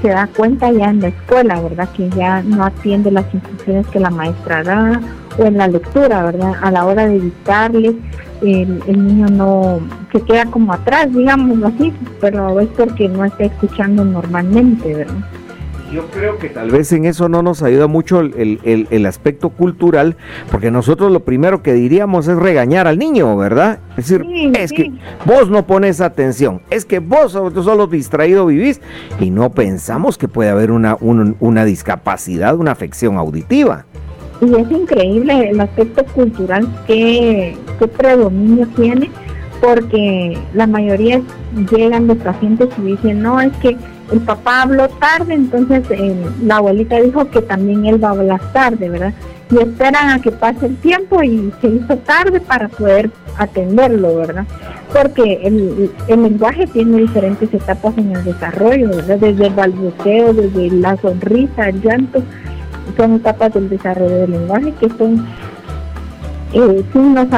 se 0.00 0.08
da 0.08 0.28
cuenta 0.28 0.70
ya 0.72 0.90
en 0.90 1.00
la 1.00 1.08
escuela, 1.08 1.60
¿verdad? 1.60 1.88
Que 1.96 2.08
ya 2.10 2.42
no 2.42 2.64
atiende 2.64 3.10
las 3.10 3.32
instrucciones 3.32 3.86
que 3.88 4.00
la 4.00 4.10
maestra 4.10 4.62
da 4.62 5.00
o 5.38 5.44
en 5.44 5.58
la 5.58 5.68
lectura, 5.68 6.24
¿verdad? 6.24 6.54
A 6.62 6.70
la 6.70 6.84
hora 6.84 7.06
de 7.06 7.20
dictarles 7.20 7.94
el, 8.42 9.06
niño 9.06 9.26
no 9.28 9.80
se 10.12 10.20
queda 10.22 10.46
como 10.46 10.72
atrás, 10.72 11.12
digamos 11.12 11.62
así, 11.62 11.92
pero 12.20 12.60
es 12.60 12.68
porque 12.68 13.08
no 13.08 13.24
está 13.24 13.44
escuchando 13.44 14.04
normalmente, 14.04 14.94
¿verdad? 14.94 15.24
Yo 15.92 16.06
creo 16.08 16.38
que 16.38 16.50
tal 16.50 16.70
vez 16.70 16.92
en 16.92 17.06
eso 17.06 17.28
no 17.28 17.42
nos 17.42 17.62
ayuda 17.62 17.86
mucho 17.86 18.20
el, 18.20 19.06
aspecto 19.06 19.50
cultural, 19.50 20.16
porque 20.50 20.70
nosotros 20.70 21.10
lo 21.10 21.20
primero 21.20 21.62
que 21.62 21.72
diríamos 21.72 22.28
es 22.28 22.36
regañar 22.36 22.86
al 22.86 22.98
niño, 22.98 23.36
¿verdad? 23.36 23.78
Es 23.96 24.08
decir, 24.08 24.26
es 24.58 24.72
que 24.72 24.92
vos 25.24 25.48
no 25.48 25.66
pones 25.66 26.00
atención, 26.00 26.60
es 26.70 26.84
que 26.84 26.98
vos 26.98 27.32
solo 27.32 27.86
distraído 27.86 28.46
vivís 28.46 28.80
y 29.18 29.30
no 29.30 29.50
pensamos 29.50 30.18
que 30.18 30.28
puede 30.28 30.50
haber 30.50 30.70
una, 30.70 30.96
una 31.00 31.64
discapacidad, 31.64 32.56
una 32.56 32.72
afección 32.72 33.16
auditiva. 33.16 33.86
Y 34.40 34.54
es 34.54 34.70
increíble 34.70 35.50
el 35.50 35.60
aspecto 35.60 36.04
cultural 36.04 36.68
que, 36.86 37.56
predominio 37.96 38.66
tiene, 38.76 39.10
porque 39.60 40.38
la 40.54 40.66
mayoría 40.66 41.20
llegan 41.70 42.06
los 42.06 42.18
pacientes 42.18 42.68
y 42.78 42.82
dicen, 42.82 43.22
no, 43.22 43.40
es 43.40 43.52
que 43.58 43.76
el 44.12 44.20
papá 44.20 44.62
habló 44.62 44.88
tarde, 44.88 45.34
entonces 45.34 45.84
eh, 45.90 46.16
la 46.42 46.56
abuelita 46.56 47.00
dijo 47.00 47.28
que 47.30 47.42
también 47.42 47.84
él 47.86 48.02
va 48.02 48.08
a 48.08 48.12
hablar 48.12 48.40
tarde, 48.52 48.88
¿verdad? 48.88 49.12
Y 49.50 49.58
esperan 49.58 50.10
a 50.10 50.20
que 50.20 50.30
pase 50.30 50.66
el 50.66 50.76
tiempo 50.76 51.22
y 51.22 51.52
se 51.60 51.68
hizo 51.68 51.96
tarde 51.98 52.40
para 52.40 52.68
poder 52.68 53.10
atenderlo, 53.36 54.16
¿verdad? 54.16 54.46
Porque 54.92 55.40
el, 55.42 55.90
el 56.08 56.22
lenguaje 56.22 56.66
tiene 56.66 56.98
diferentes 56.98 57.52
etapas 57.52 57.96
en 57.98 58.14
el 58.14 58.24
desarrollo, 58.24 58.88
¿verdad? 58.88 59.18
Desde 59.18 59.46
el 59.46 59.54
balbuceo, 59.54 60.32
desde 60.32 60.70
la 60.70 60.96
sonrisa, 60.96 61.68
el 61.68 61.80
llanto, 61.82 62.22
son 62.96 63.14
etapas 63.14 63.54
del 63.54 63.68
desarrollo 63.68 64.16
del 64.16 64.30
lenguaje 64.32 64.72
que 64.80 64.88
son 64.90 65.26
eh, 66.52 66.84
signos 66.92 67.30
de 67.30 67.36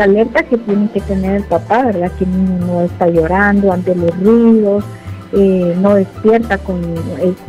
alerta 0.00 0.42
que 0.42 0.56
tiene 0.58 0.88
que 0.90 1.00
tener 1.00 1.36
el 1.36 1.44
papá, 1.44 1.84
¿verdad? 1.84 2.10
Que 2.18 2.24
el 2.24 2.30
niño 2.30 2.66
no 2.66 2.80
está 2.82 3.08
llorando 3.08 3.72
ante 3.72 3.94
los 3.94 4.18
ruidos, 4.18 4.84
eh, 5.32 5.76
no 5.80 5.94
despierta 5.94 6.56
con 6.58 6.80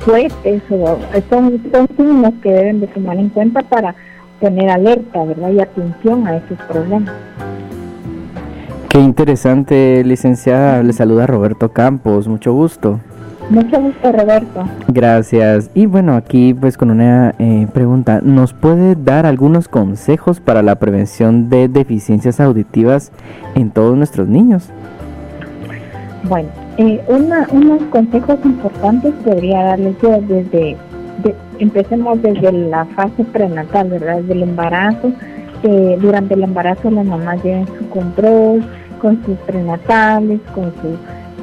cohetes, 0.05 0.61
o, 0.69 0.97
son, 1.29 1.61
son 1.71 1.87
signos 1.95 2.33
que 2.41 2.51
deben 2.51 2.81
de 2.81 2.87
tomar 2.87 3.17
en 3.17 3.29
cuenta 3.29 3.61
para 3.61 3.95
tener 4.39 4.69
alerta, 4.69 5.23
¿verdad? 5.23 5.51
Y 5.51 5.59
atención 5.59 6.27
a 6.27 6.37
esos 6.37 6.57
problemas. 6.67 7.13
Qué 8.89 8.99
interesante, 8.99 10.03
licenciada. 10.03 10.81
Le 10.83 10.93
saluda 10.93 11.27
Roberto 11.27 11.69
Campos, 11.71 12.27
mucho 12.27 12.53
gusto. 12.53 12.99
Mucho 13.49 13.79
gusto, 13.79 14.11
Roberto. 14.11 14.65
Gracias. 14.89 15.69
Y 15.73 15.85
bueno, 15.85 16.15
aquí 16.15 16.53
pues 16.53 16.77
con 16.77 16.91
una 16.91 17.33
eh, 17.39 17.67
pregunta, 17.73 18.19
¿nos 18.21 18.53
puede 18.53 18.95
dar 18.95 19.25
algunos 19.25 19.69
consejos 19.69 20.41
para 20.41 20.61
la 20.61 20.75
prevención 20.75 21.49
de 21.49 21.69
deficiencias 21.69 22.41
auditivas 22.41 23.11
en 23.55 23.71
todos 23.71 23.95
nuestros 23.95 24.27
niños? 24.27 24.69
Bueno, 26.23 26.49
eh, 26.77 27.01
unos 27.07 27.81
consejos 27.83 28.37
importantes 28.43 29.13
podría 29.23 29.63
darles 29.63 29.95
yo 30.01 30.19
desde, 30.21 30.75
empecemos 31.59 32.21
desde 32.21 32.51
la 32.51 32.85
fase 32.85 33.23
prenatal, 33.23 33.89
¿verdad? 33.89 34.17
Desde 34.17 34.33
el 34.33 34.43
embarazo. 34.43 35.11
durante 36.01 36.33
el 36.33 36.43
embarazo 36.43 36.91
la 36.91 37.03
mamá 37.03 37.35
lleva 37.37 37.65
su 37.79 37.89
control 37.89 38.63
con 39.01 39.23
sus 39.23 39.37
prenatales, 39.39 40.41
con 40.53 40.65
su 40.81 40.97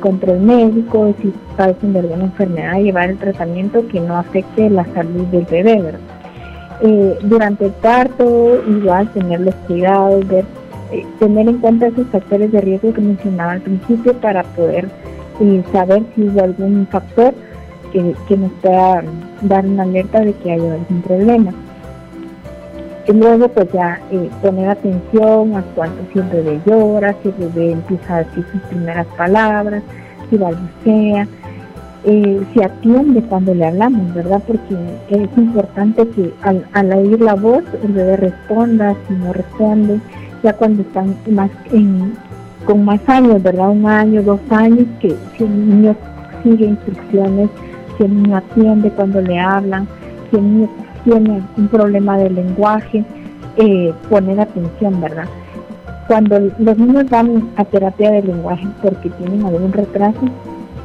control 0.05 0.41
médico, 0.41 1.15
si 1.23 1.33
padecen 1.57 1.95
de 1.95 2.01
alguna 2.01 2.25
enfermedad, 2.25 2.79
llevar 2.79 3.09
el 3.09 3.17
tratamiento 3.17 3.89
que 3.89 4.01
no 4.01 4.19
afecte 4.19 4.69
la 4.69 4.85
salud 4.93 5.25
del 5.33 5.47
bebé. 5.47 5.83
Eh, 6.83 7.19
durante 7.23 7.65
el 7.67 7.73
parto, 7.73 8.63
igual 8.69 9.11
tener 9.15 9.41
los 9.41 9.55
cuidados, 9.67 10.29
ver, 10.29 10.45
eh, 10.93 11.07
tener 11.19 11.49
en 11.49 11.57
cuenta 11.57 11.87
esos 11.87 12.07
factores 12.09 12.53
de 12.53 12.61
riesgo 12.61 12.93
que 12.93 13.01
mencionaba 13.01 13.53
al 13.53 13.63
principio 13.63 14.13
para 14.21 14.43
poder 14.43 14.91
eh, 15.41 15.63
saber 15.73 16.03
si 16.15 16.29
hay 16.29 16.39
algún 16.39 16.87
factor 16.91 17.33
que, 17.91 18.15
que 18.29 18.37
nos 18.37 18.53
pueda 18.61 19.03
dar 19.41 19.65
una 19.65 19.85
alerta 19.85 20.21
de 20.21 20.35
que 20.35 20.53
hay 20.53 20.61
algún 20.61 21.01
problema. 21.03 21.55
Luego 23.13 23.49
pues 23.49 23.71
ya 23.73 24.01
eh, 24.11 24.31
poner 24.41 24.71
atención 24.71 25.57
a 25.57 25.63
cuánto 25.75 26.03
si 26.13 26.19
el 26.19 26.25
bebé 26.27 26.61
llora, 26.65 27.15
si 27.23 27.29
el 27.29 27.35
bebé 27.35 27.73
empieza 27.73 28.17
a 28.17 28.25
decir 28.25 28.47
sus 28.51 28.61
primeras 28.63 29.07
palabras, 29.17 29.83
si 30.31 30.37
balbucea, 30.39 31.29
eh, 32.05 32.43
si 32.53 32.63
atiende 32.63 33.23
cuando 33.23 33.55
le 33.55 33.67
hablamos, 33.67 34.15
¿verdad? 34.15 34.43
Porque 34.47 34.75
es 35.11 35.29
importante 35.37 36.09
que 36.09 36.33
al, 36.43 36.67
al 36.73 36.93
oír 36.93 37.21
la 37.21 37.35
voz 37.35 37.63
el 37.83 37.93
bebé 37.93 38.17
responda, 38.17 38.95
si 39.07 39.15
no 39.15 39.33
responde, 39.33 40.01
ya 40.43 40.53
cuando 40.55 40.83
están 40.83 41.17
más 41.31 41.51
con 42.65 42.85
más 42.85 43.01
años, 43.07 43.43
¿verdad? 43.43 43.71
Un 43.71 43.87
año, 43.87 44.23
dos 44.23 44.41
años, 44.51 44.87
que 45.01 45.15
si 45.37 45.45
el 45.45 45.69
niño 45.69 45.97
sigue 46.43 46.67
instrucciones, 46.67 47.51
si 47.97 48.05
el 48.05 48.23
niño 48.23 48.37
atiende 48.37 48.91
cuando 48.91 49.21
le 49.21 49.39
hablan, 49.39 49.87
si 50.31 50.37
el 50.37 50.43
niño 50.43 50.71
tiene 51.05 51.43
un 51.57 51.69
problema 51.69 52.17
de 52.19 52.31
lenguaje, 52.31 53.05
eh, 53.57 53.93
poner 54.09 54.41
atención, 54.41 55.01
¿verdad? 55.01 55.27
Cuando 56.09 56.39
los 56.59 56.79
niños 56.79 57.09
van 57.09 57.49
a 57.57 57.65
terapia 57.65 58.11
de 58.11 58.23
lenguaje 58.23 58.67
porque 58.83 59.11
tienen 59.11 59.45
algún 59.45 59.73
retraso, 59.73 60.21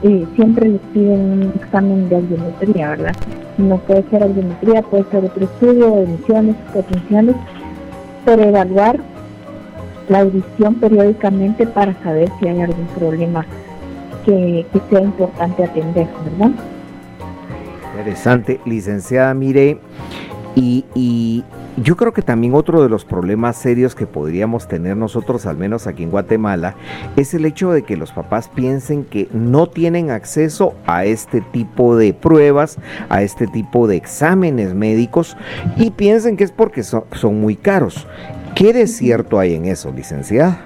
eh, 0.04 0.26
siempre 0.36 0.70
les 0.70 0.82
piden 0.94 1.20
un 1.20 1.54
examen 1.56 2.08
de 2.08 2.16
audiometría, 2.18 2.90
¿verdad? 2.92 3.16
No 3.58 3.78
puede 3.80 4.04
ser 4.10 4.24
audiometría, 4.24 4.82
puede 4.84 5.04
ser 5.12 5.26
otro 5.26 5.44
estudio, 5.44 5.98
emisiones 6.04 6.56
potenciales, 6.74 7.36
pero 8.24 8.44
evaluar 8.44 9.00
la 10.08 10.20
audición 10.20 10.76
periódicamente 10.76 11.68
para 11.68 11.94
saber 12.02 12.30
si 12.40 12.48
hay 12.48 12.62
algún 12.62 12.88
problema 12.98 13.46
que, 14.26 14.66
que 14.72 14.82
sea 14.90 15.02
importante 15.02 15.64
atender, 15.66 16.08
¿verdad? 16.24 16.52
Interesante, 17.98 18.62
licenciada, 18.66 19.34
mire, 19.34 19.80
y, 20.60 21.44
yo 21.82 21.96
creo 21.96 22.12
que 22.12 22.22
también 22.22 22.54
otro 22.56 22.84
de 22.84 22.90
los 22.90 23.06
problemas 23.06 23.56
serios 23.56 23.96
que 23.96 24.06
podríamos 24.06 24.68
tener 24.68 24.98
nosotros, 24.98 25.46
al 25.46 25.56
menos 25.56 25.88
aquí 25.88 26.04
en 26.04 26.10
Guatemala, 26.10 26.76
es 27.16 27.34
el 27.34 27.46
hecho 27.46 27.72
de 27.72 27.84
que 27.84 27.96
los 27.96 28.12
papás 28.12 28.50
piensen 28.50 29.06
que 29.06 29.30
no 29.32 29.68
tienen 29.68 30.12
acceso 30.12 30.74
a 30.86 31.06
este 31.06 31.40
tipo 31.40 31.96
de 31.96 32.14
pruebas, 32.14 32.78
a 33.08 33.22
este 33.22 33.48
tipo 33.48 33.88
de 33.88 33.96
exámenes 33.96 34.74
médicos 34.74 35.38
y 35.78 35.92
piensen 35.92 36.36
que 36.36 36.44
es 36.44 36.52
porque 36.52 36.84
son, 36.84 37.06
muy 37.40 37.56
caros. 37.56 38.06
¿Qué 38.56 38.74
de 38.74 38.88
cierto 38.88 39.40
hay 39.40 39.54
en 39.54 39.66
eso, 39.66 39.94
licenciada? 39.94 40.60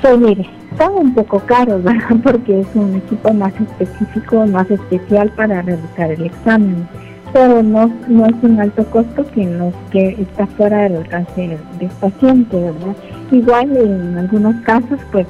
Pues 0.00 0.18
mire, 0.18 0.48
están 0.72 0.92
un 0.94 1.14
poco 1.14 1.38
caros, 1.38 1.82
Porque 2.24 2.60
es 2.60 2.66
un 2.74 2.96
equipo 2.96 3.32
más 3.32 3.52
específico, 3.60 4.44
más 4.46 4.68
especial 4.68 5.30
para 5.36 5.62
realizar 5.62 6.10
el 6.10 6.24
examen 6.24 6.88
pero 7.32 7.62
no, 7.62 7.90
no 8.08 8.26
es 8.26 8.34
un 8.42 8.60
alto 8.60 8.84
costo 8.86 9.24
que, 9.32 9.72
que 9.90 10.08
está 10.20 10.46
fuera 10.46 10.82
del 10.82 10.96
alcance 10.96 11.58
del 11.78 11.90
paciente, 12.00 12.56
¿verdad? 12.56 12.96
Igual 13.30 13.76
en 13.76 14.18
algunos 14.18 14.54
casos, 14.62 15.00
pues 15.10 15.26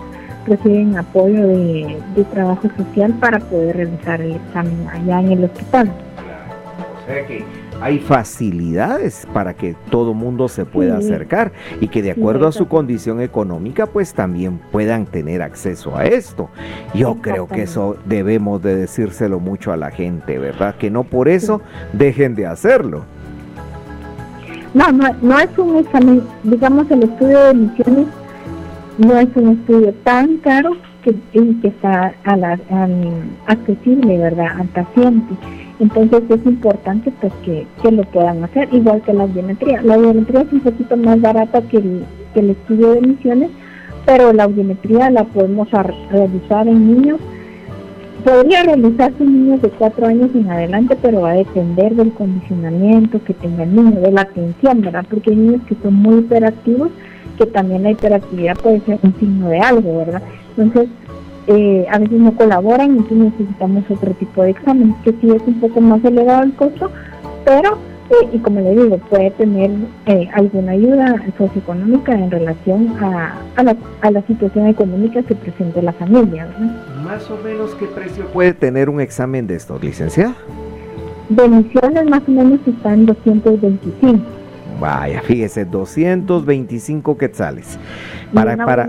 reciben 0.46 0.96
apoyo 0.96 1.46
de, 1.46 1.98
de 2.16 2.24
trabajo 2.24 2.68
social 2.76 3.12
para 3.20 3.38
poder 3.38 3.76
realizar 3.76 4.20
el 4.20 4.32
examen 4.32 4.86
allá 4.92 5.20
en 5.20 5.32
el 5.32 5.44
hospital. 5.44 5.92
O 7.02 7.06
sea 7.06 7.26
que 7.26 7.61
hay 7.82 7.98
facilidades 7.98 9.26
para 9.32 9.54
que 9.54 9.74
todo 9.90 10.14
mundo 10.14 10.48
se 10.48 10.64
pueda 10.64 10.98
acercar 10.98 11.52
y 11.80 11.88
que 11.88 12.00
de 12.00 12.12
acuerdo 12.12 12.46
a 12.46 12.52
su 12.52 12.68
condición 12.68 13.20
económica 13.20 13.86
pues 13.86 14.14
también 14.14 14.60
puedan 14.70 15.04
tener 15.04 15.42
acceso 15.42 15.96
a 15.96 16.04
esto. 16.04 16.48
Yo 16.94 17.16
creo 17.16 17.48
que 17.48 17.62
eso 17.62 17.96
debemos 18.04 18.62
de 18.62 18.76
decírselo 18.76 19.40
mucho 19.40 19.72
a 19.72 19.76
la 19.76 19.90
gente, 19.90 20.38
¿verdad? 20.38 20.76
Que 20.76 20.90
no 20.90 21.02
por 21.02 21.28
eso 21.28 21.60
dejen 21.92 22.36
de 22.36 22.46
hacerlo. 22.46 23.04
No, 24.74 24.92
no, 24.92 25.08
no 25.20 25.38
es 25.40 25.50
un 25.58 25.76
examen, 25.78 26.22
digamos 26.44 26.88
el 26.90 27.02
estudio 27.02 27.38
de 27.40 27.50
emisiones 27.50 28.06
no 28.98 29.18
es 29.18 29.28
un 29.34 29.48
estudio 29.58 29.92
tan 30.04 30.36
caro 30.38 30.76
que, 31.02 31.14
que 31.32 31.68
está 31.68 32.14
a 32.24 32.36
la, 32.36 32.58
accesible, 33.46 34.18
¿verdad?, 34.18 34.60
al 34.60 34.68
paciente. 34.68 35.34
Entonces 35.82 36.22
es 36.30 36.46
importante 36.46 37.12
pues 37.20 37.32
que, 37.44 37.66
lo 37.90 38.04
puedan 38.04 38.44
hacer, 38.44 38.68
igual 38.72 39.02
que 39.02 39.12
la 39.12 39.24
audiometría. 39.24 39.82
La 39.82 39.96
audiometría 39.96 40.42
es 40.42 40.52
un 40.52 40.60
poquito 40.60 40.96
más 40.96 41.20
barata 41.20 41.60
que 41.62 41.78
el, 41.78 42.04
que 42.32 42.38
el 42.38 42.50
estudio 42.50 42.92
de 42.92 42.98
emisiones, 42.98 43.50
pero 44.06 44.32
la 44.32 44.44
audiometría 44.44 45.10
la 45.10 45.24
podemos 45.24 45.68
realizar 46.08 46.68
en 46.68 46.86
niños. 46.86 47.18
Podría 48.24 48.62
realizarse 48.62 49.24
en 49.24 49.44
niños 49.44 49.62
de 49.62 49.70
4 49.70 50.06
años 50.06 50.30
en 50.36 50.48
adelante, 50.48 50.96
pero 51.02 51.22
va 51.22 51.32
a 51.32 51.34
depender 51.34 51.96
del 51.96 52.12
condicionamiento 52.12 53.20
que 53.24 53.34
tenga 53.34 53.64
el 53.64 53.74
niño, 53.74 54.00
de 54.00 54.12
la 54.12 54.20
atención, 54.20 54.82
¿verdad? 54.82 55.04
Porque 55.10 55.30
hay 55.30 55.36
niños 55.36 55.62
que 55.66 55.74
son 55.82 55.94
muy 55.94 56.18
hiperactivos, 56.18 56.90
que 57.36 57.46
también 57.46 57.82
la 57.82 57.90
hiperactividad 57.90 58.56
puede 58.56 58.82
ser 58.82 59.00
un 59.02 59.18
signo 59.18 59.48
de 59.48 59.58
algo, 59.58 59.98
¿verdad? 59.98 60.22
Entonces, 60.56 60.90
eh, 61.46 61.86
a 61.90 61.98
veces 61.98 62.18
no 62.18 62.34
colaboran, 62.36 62.90
entonces 62.90 63.32
necesitamos 63.32 63.84
otro 63.90 64.12
tipo 64.12 64.42
de 64.42 64.50
examen, 64.50 64.94
que 65.02 65.10
sí 65.20 65.30
es 65.30 65.42
un 65.46 65.60
poco 65.60 65.80
más 65.80 66.04
elevado 66.04 66.44
el 66.44 66.54
costo, 66.54 66.90
pero, 67.44 67.78
eh, 68.10 68.28
y 68.32 68.38
como 68.38 68.60
le 68.60 68.70
digo, 68.70 68.98
puede 68.98 69.30
tener 69.32 69.70
eh, 70.06 70.28
alguna 70.32 70.72
ayuda 70.72 71.16
socioeconómica 71.36 72.12
en 72.12 72.30
relación 72.30 72.94
a, 73.02 73.34
la, 73.62 73.76
a 74.00 74.10
la 74.10 74.22
situación 74.22 74.68
económica 74.68 75.22
que 75.22 75.34
presente 75.34 75.82
la 75.82 75.92
familia. 75.92 76.46
¿Más 77.04 77.28
o 77.30 77.36
menos 77.38 77.74
qué 77.74 77.86
precio 77.86 78.26
puede 78.26 78.54
tener 78.54 78.88
un 78.88 79.00
examen 79.00 79.46
de 79.46 79.56
estos, 79.56 79.82
licenciada? 79.82 80.34
De 81.28 81.44
emisiones 81.44 82.04
más 82.06 82.22
o 82.28 82.30
menos 82.30 82.60
está 82.66 82.92
en 82.92 83.06
225. 83.06 84.41
Vaya, 84.80 85.22
fíjese, 85.22 85.64
225 85.64 87.16
quetzales. 87.16 87.78
Para, 88.32 88.54
una 88.54 88.64
para, 88.64 88.84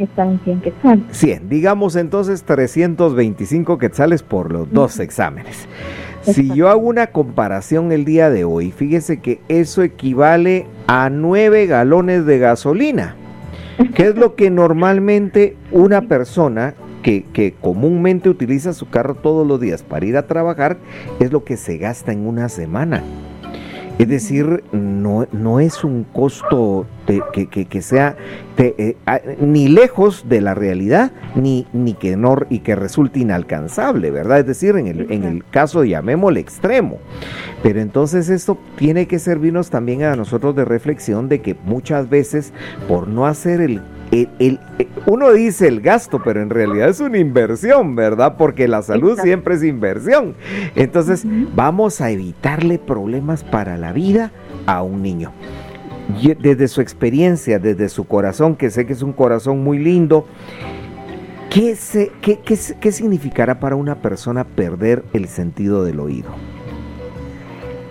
está 0.00 0.24
en 0.24 0.40
100 0.40 0.60
quetzales. 0.60 1.04
100, 1.10 1.48
digamos 1.48 1.96
entonces 1.96 2.42
325 2.44 3.78
quetzales 3.78 4.22
por 4.22 4.50
los 4.52 4.70
dos 4.72 4.98
exámenes. 4.98 5.68
Si 6.22 6.54
yo 6.54 6.68
hago 6.68 6.80
una 6.80 7.08
comparación 7.08 7.92
el 7.92 8.04
día 8.04 8.30
de 8.30 8.44
hoy, 8.44 8.70
fíjese 8.70 9.20
que 9.20 9.40
eso 9.48 9.82
equivale 9.82 10.66
a 10.86 11.10
9 11.10 11.66
galones 11.66 12.26
de 12.26 12.38
gasolina, 12.38 13.16
que 13.94 14.08
es 14.08 14.16
lo 14.16 14.34
que 14.34 14.50
normalmente 14.50 15.56
una 15.70 16.02
persona 16.02 16.74
que, 17.02 17.24
que, 17.32 17.54
comúnmente 17.58 18.28
utiliza 18.28 18.72
su 18.72 18.90
carro 18.90 19.14
todos 19.14 19.46
los 19.46 19.60
días 19.60 19.82
para 19.82 20.04
ir 20.04 20.16
a 20.16 20.26
trabajar, 20.26 20.76
es 21.20 21.32
lo 21.32 21.44
que 21.44 21.56
se 21.56 21.78
gasta 21.78 22.12
en 22.12 22.26
una 22.26 22.48
semana. 22.48 23.02
Es 23.98 24.08
decir, 24.08 24.62
no, 24.70 25.26
no 25.32 25.58
es 25.58 25.82
un 25.82 26.04
costo 26.04 26.86
que, 27.32 27.82
sea 27.82 28.16
eh, 28.56 28.96
ni 29.40 29.66
lejos 29.68 30.26
de 30.28 30.40
la 30.40 30.54
realidad, 30.54 31.10
ni, 31.34 31.66
ni 31.72 31.94
que 31.94 32.16
no, 32.16 32.36
y 32.48 32.60
que 32.60 32.76
resulte 32.76 33.18
inalcanzable, 33.18 34.12
¿verdad? 34.12 34.38
Es 34.40 34.46
decir, 34.46 34.76
en 34.76 34.86
el, 34.86 35.10
en 35.10 35.24
el 35.24 35.44
caso, 35.44 35.82
llamémosle 35.82 36.38
extremo. 36.38 36.98
Pero 37.62 37.80
entonces 37.80 38.28
esto 38.28 38.56
tiene 38.76 39.08
que 39.08 39.18
servirnos 39.18 39.68
también 39.68 40.04
a 40.04 40.14
nosotros 40.14 40.54
de 40.54 40.64
reflexión 40.64 41.28
de 41.28 41.40
que 41.40 41.56
muchas 41.64 42.08
veces 42.08 42.52
por 42.86 43.08
no 43.08 43.26
hacer 43.26 43.60
el 43.60 43.82
el, 44.10 44.58
uno 45.06 45.32
dice 45.32 45.68
el 45.68 45.80
gasto, 45.80 46.20
pero 46.22 46.40
en 46.42 46.50
realidad 46.50 46.88
es 46.88 47.00
una 47.00 47.18
inversión, 47.18 47.94
¿verdad? 47.94 48.36
Porque 48.36 48.68
la 48.68 48.82
salud 48.82 49.18
siempre 49.20 49.54
es 49.54 49.64
inversión. 49.64 50.34
Entonces, 50.74 51.24
vamos 51.54 52.00
a 52.00 52.10
evitarle 52.10 52.78
problemas 52.78 53.44
para 53.44 53.76
la 53.76 53.92
vida 53.92 54.32
a 54.66 54.82
un 54.82 55.02
niño. 55.02 55.32
Desde 56.40 56.68
su 56.68 56.80
experiencia, 56.80 57.58
desde 57.58 57.88
su 57.88 58.04
corazón, 58.04 58.56
que 58.56 58.70
sé 58.70 58.86
que 58.86 58.94
es 58.94 59.02
un 59.02 59.12
corazón 59.12 59.62
muy 59.62 59.78
lindo, 59.78 60.26
¿qué, 61.50 61.76
qué, 62.22 62.38
qué, 62.38 62.92
significará 62.92 63.60
para 63.60 63.76
una 63.76 63.96
persona 63.96 64.44
perder 64.44 65.04
el 65.12 65.28
sentido 65.28 65.84
del 65.84 66.00
oído? 66.00 66.30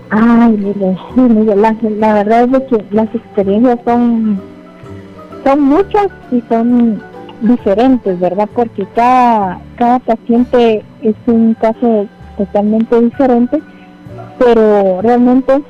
Ay, 0.10 0.58
Miguel 1.18 1.66
Ángel, 1.66 2.00
la 2.00 2.14
verdad 2.14 2.50
es 2.56 2.64
que 2.70 2.86
las 2.92 3.14
experiencias 3.14 3.78
son 3.86 4.40
son 5.44 5.62
muchas 5.62 6.08
y 6.32 6.42
son 6.50 7.02
diferentes, 7.42 8.20
¿verdad? 8.20 8.50
Porque 8.54 8.86
cada, 8.96 9.60
cada 9.78 10.00
paciente 10.00 10.84
es 11.02 11.16
un 11.28 11.54
caso 11.56 12.08
totalmente 12.38 13.00
diferente, 13.02 13.62
pero 14.40 15.02
realmente 15.02 15.62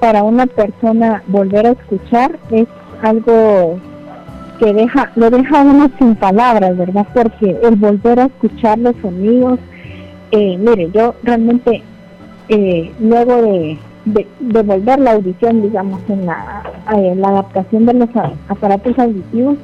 para 0.00 0.22
una 0.22 0.46
persona 0.46 1.22
volver 1.26 1.66
a 1.66 1.70
escuchar 1.70 2.38
es 2.50 2.66
algo 3.02 3.78
que 4.58 4.72
deja, 4.72 5.10
lo 5.16 5.30
deja 5.30 5.62
uno 5.62 5.90
sin 5.98 6.14
palabras, 6.16 6.76
¿verdad? 6.76 7.06
Porque 7.14 7.56
el 7.62 7.76
volver 7.76 8.20
a 8.20 8.24
escuchar 8.26 8.78
los 8.78 8.94
sonidos, 9.02 9.58
eh, 10.30 10.56
mire, 10.58 10.90
yo 10.92 11.14
realmente 11.22 11.82
eh, 12.48 12.92
luego 13.00 13.42
de, 13.42 13.78
de, 14.06 14.26
devolver 14.40 14.98
la 14.98 15.12
audición, 15.12 15.62
digamos, 15.62 16.00
en 16.08 16.26
la, 16.26 16.62
la 17.16 17.28
adaptación 17.28 17.86
de 17.86 17.94
los 17.94 18.08
aparatos 18.48 18.98
auditivos, 18.98 19.58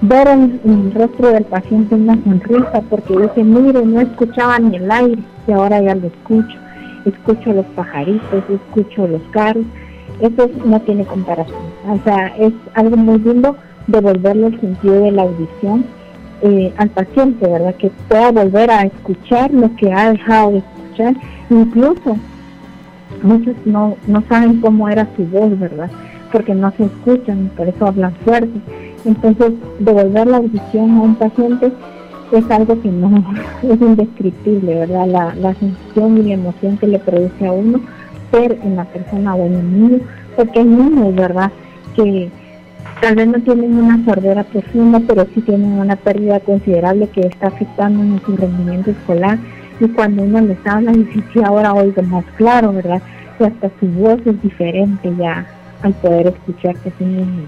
ver 0.00 0.28
en, 0.28 0.60
el 0.64 0.94
rostro 0.94 1.28
del 1.32 1.44
paciente 1.44 1.94
una 1.94 2.20
sonrisa, 2.24 2.82
porque 2.88 3.16
dice, 3.16 3.44
mire, 3.44 3.84
no 3.84 4.00
escuchaba 4.00 4.58
ni 4.58 4.76
el 4.76 4.90
aire, 4.90 5.22
y 5.46 5.52
ahora 5.52 5.80
ya 5.80 5.94
lo 5.94 6.08
escucho, 6.08 6.56
escucho 7.04 7.52
los 7.52 7.66
pajaritos, 7.66 8.44
escucho 8.48 9.06
los 9.06 9.22
carros, 9.30 9.64
eso 10.20 10.50
no 10.64 10.80
tiene 10.80 11.04
comparación, 11.04 11.60
o 11.88 11.98
sea, 12.04 12.28
es 12.38 12.52
algo 12.74 12.96
muy 12.96 13.18
lindo 13.20 13.56
devolverle 13.86 14.48
el 14.48 14.60
sentido 14.60 15.00
de 15.02 15.12
la 15.12 15.22
audición 15.22 15.84
eh, 16.42 16.72
al 16.76 16.90
paciente, 16.90 17.46
¿verdad? 17.46 17.74
Que 17.76 17.90
pueda 18.08 18.32
volver 18.32 18.70
a 18.70 18.82
escuchar 18.82 19.52
lo 19.52 19.74
que 19.76 19.92
ha 19.92 20.12
dejado 20.12 20.52
de 20.52 20.58
escuchar, 20.58 21.14
incluso 21.50 22.16
muchos 23.22 23.54
no, 23.64 23.96
no 24.06 24.22
saben 24.28 24.60
cómo 24.60 24.88
era 24.88 25.08
su 25.16 25.24
voz, 25.26 25.58
¿verdad? 25.58 25.90
Porque 26.32 26.54
no 26.54 26.70
se 26.72 26.84
escuchan, 26.84 27.50
por 27.56 27.68
eso 27.68 27.86
hablan 27.86 28.14
fuerte. 28.24 28.60
Entonces, 29.04 29.52
devolver 29.78 30.26
la 30.26 30.36
audición 30.38 30.90
a 30.90 31.02
un 31.02 31.14
paciente 31.14 31.72
es 32.32 32.50
algo 32.50 32.80
que 32.80 32.90
no 32.90 33.24
es 33.62 33.80
indescriptible, 33.80 34.74
¿verdad? 34.74 35.06
La, 35.06 35.34
la 35.34 35.54
sensación 35.54 36.18
y 36.18 36.22
la 36.22 36.34
emoción 36.34 36.76
que 36.76 36.86
le 36.86 36.98
produce 36.98 37.46
a 37.46 37.52
uno 37.52 37.80
ser 38.30 38.58
en 38.62 38.76
la 38.76 38.84
persona 38.84 39.34
o 39.34 39.46
en 39.46 39.54
el 39.54 39.80
niño, 39.80 39.98
porque 40.36 40.58
hay 40.60 40.66
niños, 40.66 41.14
¿verdad? 41.14 41.50
Que 41.96 42.30
tal 43.00 43.14
vez 43.14 43.28
no 43.28 43.40
tienen 43.40 43.78
una 43.78 44.04
sordera 44.04 44.44
profunda, 44.44 45.00
pero 45.06 45.26
sí 45.34 45.40
tienen 45.40 45.72
una 45.72 45.96
pérdida 45.96 46.40
considerable 46.40 47.08
que 47.08 47.20
está 47.22 47.48
afectando 47.48 48.02
en 48.02 48.20
su 48.24 48.36
rendimiento 48.36 48.90
escolar 48.90 49.38
y 49.80 49.88
cuando 49.88 50.22
uno 50.22 50.40
les 50.40 50.58
habla 50.66 50.92
dice, 50.92 51.22
sí, 51.32 51.40
ahora 51.44 51.72
oigo 51.72 52.02
más 52.02 52.24
claro, 52.36 52.72
¿verdad? 52.72 53.02
Y 53.38 53.44
hasta 53.44 53.70
su 53.78 53.86
voz 53.86 54.18
es 54.26 54.40
diferente 54.42 55.12
ya 55.16 55.46
al 55.82 55.94
poder 55.94 56.28
escucharse 56.28 56.88
a 56.88 56.98
sí 56.98 57.04
mismo. 57.04 57.46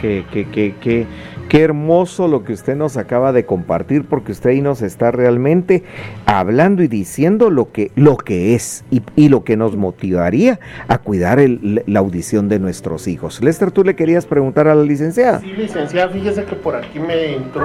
Qué, 0.00 0.24
qué, 0.32 0.48
qué, 0.48 0.74
qué, 0.80 1.06
qué 1.48 1.62
hermoso 1.62 2.26
lo 2.26 2.42
que 2.42 2.52
usted 2.52 2.74
nos 2.74 2.96
acaba 2.96 3.32
de 3.32 3.46
compartir, 3.46 4.04
porque 4.04 4.32
usted 4.32 4.50
ahí 4.50 4.60
nos 4.60 4.82
está 4.82 5.12
realmente 5.12 5.84
hablando 6.26 6.82
y 6.82 6.88
diciendo 6.88 7.50
lo 7.50 7.70
que, 7.70 7.92
lo 7.94 8.16
que 8.16 8.56
es 8.56 8.84
y, 8.90 9.02
y 9.14 9.28
lo 9.28 9.44
que 9.44 9.56
nos 9.56 9.76
motivaría 9.76 10.58
a 10.88 10.98
cuidar 10.98 11.38
el, 11.38 11.84
la 11.86 12.00
audición 12.00 12.48
de 12.48 12.58
nuestros 12.58 13.06
hijos. 13.06 13.40
Lester, 13.44 13.70
tú 13.70 13.84
le 13.84 13.94
querías 13.94 14.26
preguntar 14.26 14.66
a 14.66 14.74
la 14.74 14.82
licenciada. 14.82 15.38
Sí, 15.38 15.52
licenciada, 15.52 16.08
fíjese 16.08 16.44
que 16.46 16.56
por 16.56 16.74
aquí 16.74 16.98
me 16.98 17.36
entró 17.36 17.62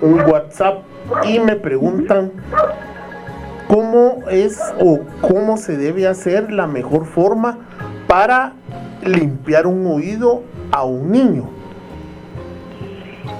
un, 0.00 0.10
un 0.10 0.20
WhatsApp 0.22 0.84
y 1.28 1.38
me 1.38 1.56
preguntan 1.56 2.32
cómo 3.68 4.28
es 4.30 4.58
o 4.80 5.00
cómo 5.20 5.56
se 5.56 5.76
debe 5.76 6.08
hacer 6.08 6.50
la 6.50 6.66
mejor 6.66 7.04
forma 7.04 7.58
para 8.06 8.54
limpiar 9.04 9.66
un 9.66 9.86
oído 9.86 10.42
a 10.72 10.84
un 10.84 11.12
niño. 11.12 11.44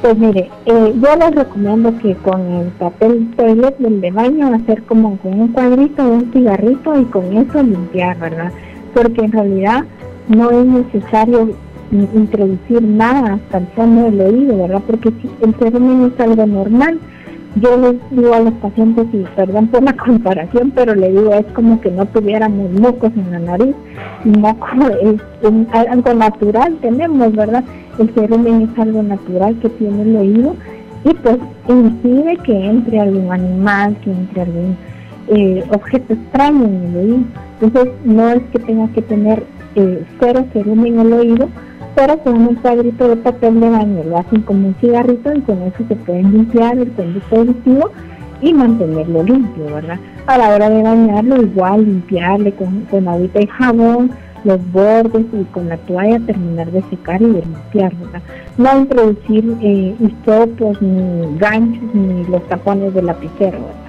Pues 0.02 0.16
mire, 0.16 0.48
eh, 0.66 0.94
yo 0.94 1.16
les 1.16 1.34
recomiendo 1.34 1.96
que 1.98 2.14
con 2.16 2.40
el 2.40 2.68
papel 2.72 3.30
toilet 3.36 3.76
del 3.78 4.00
de 4.00 4.12
baño 4.12 4.54
hacer 4.54 4.84
como 4.84 5.16
con 5.18 5.40
un 5.40 5.48
cuadrito, 5.48 6.06
un 6.06 6.30
cigarrito 6.32 7.00
y 7.00 7.04
con 7.06 7.36
eso 7.36 7.62
limpiar, 7.62 8.16
¿verdad? 8.18 8.52
Porque 8.94 9.24
en 9.24 9.32
realidad 9.32 9.84
no 10.28 10.50
es 10.50 10.66
necesario 10.66 11.50
introducir 11.90 12.82
nada 12.82 13.34
hasta 13.34 13.58
el 13.58 13.66
fondo 13.68 14.04
del 14.04 14.20
oído, 14.20 14.58
¿verdad? 14.58 14.82
Porque 14.86 15.10
si 15.20 15.30
el 15.42 15.54
cerumen 15.54 16.12
es 16.12 16.20
algo 16.20 16.46
normal. 16.46 17.00
Yo 17.60 17.76
les 17.76 17.96
digo 18.10 18.34
a 18.34 18.40
los 18.40 18.54
pacientes, 18.54 19.06
y 19.12 19.24
perdón 19.34 19.68
por 19.68 19.82
la 19.82 19.92
comparación, 19.96 20.70
pero 20.74 20.94
le 20.94 21.10
digo, 21.10 21.32
es 21.34 21.46
como 21.54 21.80
que 21.80 21.90
no 21.90 22.06
tuviéramos 22.06 22.70
mocos 22.72 23.12
en 23.16 23.30
la 23.30 23.38
nariz. 23.38 23.74
Moco 24.24 24.66
es 25.02 25.20
algo 25.72 26.14
natural, 26.14 26.76
tenemos, 26.80 27.34
¿verdad? 27.34 27.64
El 27.98 28.10
cerumen 28.10 28.62
es 28.62 28.78
algo 28.78 29.02
natural 29.02 29.58
que 29.60 29.68
tiene 29.70 30.02
el 30.02 30.16
oído 30.16 30.56
y 31.04 31.14
pues 31.14 31.38
impide 31.68 32.36
que 32.38 32.66
entre 32.66 33.00
algún 33.00 33.32
animal, 33.32 33.96
que 34.04 34.10
entre 34.10 34.42
algún 34.42 34.76
eh, 35.28 35.64
objeto 35.72 36.12
extraño 36.12 36.64
en 36.64 36.84
el 36.84 36.96
oído. 36.96 37.18
Entonces 37.60 37.94
no 38.04 38.28
es 38.28 38.42
que 38.52 38.58
tenga 38.60 38.88
que 38.92 39.02
tener 39.02 39.44
eh, 39.74 40.04
cero 40.20 40.44
cerumen 40.52 40.98
en 40.98 41.06
el 41.06 41.12
oído, 41.12 41.48
pero 41.98 42.16
con 42.18 42.34
un 42.34 42.54
cuadrito 42.54 43.08
de 43.08 43.16
papel 43.16 43.58
de 43.58 43.70
baño 43.70 44.04
lo 44.04 44.18
hacen 44.18 44.42
como 44.42 44.68
un 44.68 44.74
cigarrito 44.76 45.34
y 45.34 45.40
con 45.40 45.60
eso 45.62 45.78
se 45.88 45.96
pueden 45.96 46.30
limpiar 46.30 46.78
el 46.78 46.92
conducto 46.92 47.36
auditivo 47.38 47.90
y 48.40 48.54
mantenerlo 48.54 49.24
limpio, 49.24 49.64
¿verdad? 49.64 49.98
A 50.28 50.38
la 50.38 50.50
hora 50.50 50.70
de 50.70 50.80
bañarlo 50.80 51.42
igual 51.42 51.84
limpiarle 51.84 52.52
con, 52.52 52.82
con 52.82 53.08
agüita 53.08 53.40
y 53.40 53.48
jabón, 53.48 54.12
los 54.44 54.60
bordes 54.70 55.26
y 55.32 55.42
con 55.46 55.68
la 55.68 55.76
toalla 55.76 56.20
terminar 56.20 56.70
de 56.70 56.82
secar 56.82 57.20
y 57.20 57.32
de 57.32 57.42
limpiar, 57.42 57.92
¿verdad? 57.96 58.22
No 58.58 58.78
introducir 58.78 59.56
eh, 59.60 59.96
ni 59.98 61.38
ganchos, 61.38 61.94
ni 61.94 62.24
los 62.26 62.46
tapones 62.46 62.94
de 62.94 63.02
lapicero, 63.02 63.58
¿verdad? 63.58 63.87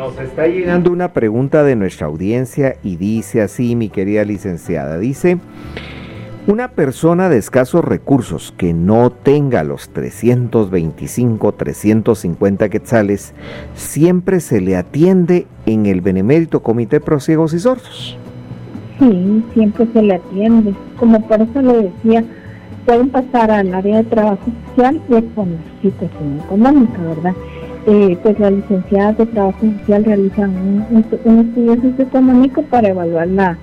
Nos 0.00 0.18
está 0.18 0.46
llegando 0.46 0.90
una 0.90 1.12
pregunta 1.12 1.62
de 1.62 1.76
nuestra 1.76 2.06
audiencia 2.06 2.76
y 2.82 2.96
dice 2.96 3.42
así, 3.42 3.76
mi 3.76 3.90
querida 3.90 4.24
licenciada, 4.24 4.96
dice, 4.96 5.36
una 6.46 6.68
persona 6.68 7.28
de 7.28 7.36
escasos 7.36 7.84
recursos 7.84 8.54
que 8.56 8.72
no 8.72 9.10
tenga 9.10 9.62
los 9.62 9.90
325, 9.90 11.52
350 11.52 12.70
quetzales, 12.70 13.34
siempre 13.74 14.40
se 14.40 14.62
le 14.62 14.74
atiende 14.74 15.46
en 15.66 15.84
el 15.84 16.00
Benemérito 16.00 16.62
Comité 16.62 17.00
Pro 17.00 17.20
Ciegos 17.20 17.52
y 17.52 17.58
Sordos. 17.58 18.16
Sí, 18.98 19.44
siempre 19.52 19.86
se 19.92 20.00
le 20.00 20.14
atiende. 20.14 20.72
Como 20.96 21.20
por 21.28 21.42
eso 21.42 21.60
le 21.60 21.90
decía, 21.90 22.24
pueden 22.86 23.10
pasar 23.10 23.50
al 23.50 23.74
área 23.74 23.98
de 23.98 24.04
trabajo 24.04 24.50
social 24.70 24.98
y 25.10 25.20
con 25.34 25.58
situación 25.82 26.40
económica, 26.42 27.02
¿verdad? 27.02 27.34
Eh, 27.86 28.18
pues 28.22 28.38
las 28.38 28.52
licenciadas 28.52 29.16
de 29.16 29.26
trabajo 29.26 29.58
social 29.60 30.04
realizan 30.04 30.50
un, 30.90 30.98
estudio 30.98 31.76
socioeconómico 31.80 32.62
para 32.62 32.88
evaluar 32.88 33.26
la, 33.28 33.58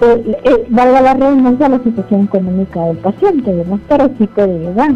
eh, 0.00 0.36
eh, 0.44 0.66
la 0.68 1.80
situación 1.84 2.24
económica 2.24 2.84
del 2.86 2.96
paciente, 2.96 3.54
¿verdad? 3.54 3.78
Pero 3.88 4.10
sí 4.18 4.26
puede 4.26 4.58
llegar. 4.58 4.90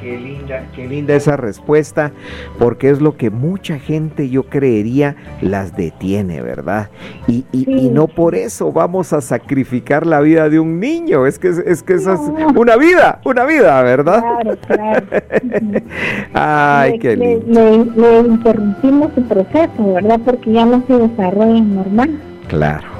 Qué 0.00 0.16
linda, 0.18 0.66
qué 0.74 0.86
linda 0.86 1.14
esa 1.14 1.36
respuesta, 1.36 2.12
porque 2.58 2.90
es 2.90 3.00
lo 3.00 3.16
que 3.16 3.30
mucha 3.30 3.78
gente, 3.78 4.28
yo 4.28 4.44
creería, 4.44 5.16
las 5.40 5.76
detiene, 5.76 6.42
¿verdad? 6.42 6.90
Y, 7.26 7.44
y, 7.52 7.88
no 7.90 8.08
por 8.08 8.34
eso 8.34 8.72
vamos 8.72 9.12
a 9.12 9.20
sacrificar 9.20 10.06
la 10.06 10.20
vida 10.20 10.48
de 10.48 10.60
un 10.60 10.80
niño, 10.80 11.26
es 11.26 11.38
que, 11.38 11.48
es 11.48 11.82
que 11.82 11.94
eso 11.94 12.12
es 12.12 12.20
una 12.56 12.76
vida, 12.76 13.20
una 13.24 13.44
vida, 13.44 13.82
¿verdad? 13.82 14.20
Claro, 14.20 14.56
claro. 14.66 15.06
Ay, 16.32 16.98
qué 16.98 17.16
lindo. 17.16 17.60
Le, 17.96 18.18
interrumpimos 18.20 19.12
su 19.14 19.22
proceso, 19.22 19.94
¿verdad? 19.94 20.20
Porque 20.24 20.52
ya 20.52 20.64
no 20.66 20.82
se 20.86 20.96
desarrolla 20.96 21.60
normal. 21.60 22.20
Claro. 22.48 22.95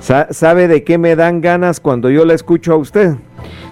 ¿Sabe 0.00 0.68
de 0.68 0.84
qué 0.84 0.98
me 0.98 1.16
dan 1.16 1.40
ganas 1.40 1.80
cuando 1.80 2.10
yo 2.10 2.24
la 2.24 2.34
escucho 2.34 2.72
a 2.72 2.76
usted? 2.76 3.16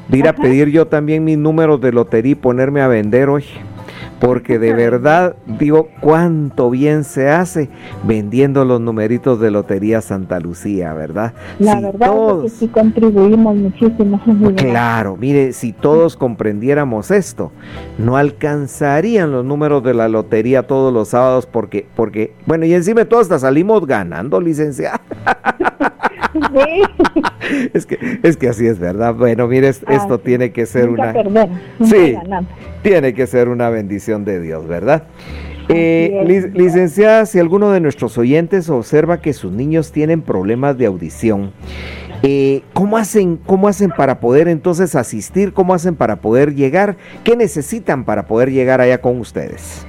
de 0.08 0.18
ir 0.18 0.28
a 0.28 0.34
pedir 0.34 0.68
yo 0.68 0.86
también 0.86 1.24
mis 1.24 1.38
números 1.38 1.80
de 1.80 1.92
lotería 1.92 2.32
y 2.32 2.36
ponerme 2.36 2.80
a 2.80 2.88
vender 2.88 3.28
hoy. 3.28 3.44
Porque 4.20 4.59
de 4.59 4.72
verdad, 4.72 5.37
digo, 5.46 5.88
cuánto 6.00 6.70
bien 6.70 7.05
se 7.05 7.29
hace 7.29 7.68
vendiendo 8.05 8.64
los 8.64 8.81
numeritos 8.81 9.40
de 9.40 9.50
Lotería 9.50 10.00
Santa 10.00 10.40
Lucía, 10.40 10.94
¿verdad? 10.94 11.35
La 11.59 11.81
verdad 11.81 12.11
es 12.44 12.52
que 12.52 12.59
sí 12.59 12.68
contribuimos 12.68 13.57
muchísimo. 13.57 14.20
Claro, 14.57 15.16
mire, 15.16 15.52
si 15.52 15.72
todos 15.72 16.16
comprendiéramos 16.16 17.11
esto, 17.11 17.52
no 17.98 18.16
alcanzarían 18.16 19.33
los 19.33 19.44
números 19.44 19.83
de 19.83 19.94
la 19.94 20.09
lotería 20.09 20.66
todos 20.66 20.92
los 20.92 21.09
sábados 21.09 21.46
porque, 21.46 21.87
porque 21.94 22.33
bueno, 22.46 22.64
y 22.64 22.74
encima 22.74 23.05
todos 23.05 23.24
hasta 23.24 23.38
salimos 23.38 23.87
ganando, 23.87 24.40
licenciada. 24.40 25.00
es 27.72 27.87
que 27.87 28.18
es 28.22 28.37
que 28.37 28.49
así 28.49 28.66
es 28.66 28.79
verdad. 28.79 29.14
Bueno, 29.14 29.46
mire, 29.46 29.68
esto 29.68 30.18
tiene 30.18 30.53
que 30.53 30.66
ser 30.66 30.88
una 30.88 31.14
Sí, 31.83 32.16
tiene 32.83 33.14
que 33.14 33.27
ser 33.27 33.49
una 33.49 33.70
bendición 33.70 34.25
de 34.25 34.40
Dios, 34.40 34.66
¿verdad? 34.66 35.05
Eh, 35.68 36.53
licenciada, 36.55 37.27
si 37.27 37.40
alguno 37.40 37.72
de 37.72 37.81
nuestros 37.81 38.16
oyentes 38.18 38.70
observa 38.70 39.20
que 39.20 39.33
sus 39.33 39.51
niños 39.51 39.90
tienen 39.90 40.22
problemas 40.22 40.79
de 40.79 40.87
audición, 40.87 41.53
eh, 42.22 42.62
¿cómo, 42.72 42.96
hacen, 42.96 43.37
¿cómo 43.37 43.68
hacen 43.68 43.90
para 43.90 44.20
poder 44.20 44.49
entonces 44.49 44.94
asistir? 44.94 45.53
¿Cómo 45.53 45.75
hacen 45.75 45.96
para 45.96 46.16
poder 46.16 46.55
llegar? 46.55 46.96
¿Qué 47.25 47.37
necesitan 47.37 48.05
para 48.05 48.27
poder 48.27 48.51
llegar 48.51 48.81
allá 48.81 49.01
con 49.01 49.18
ustedes? 49.18 49.86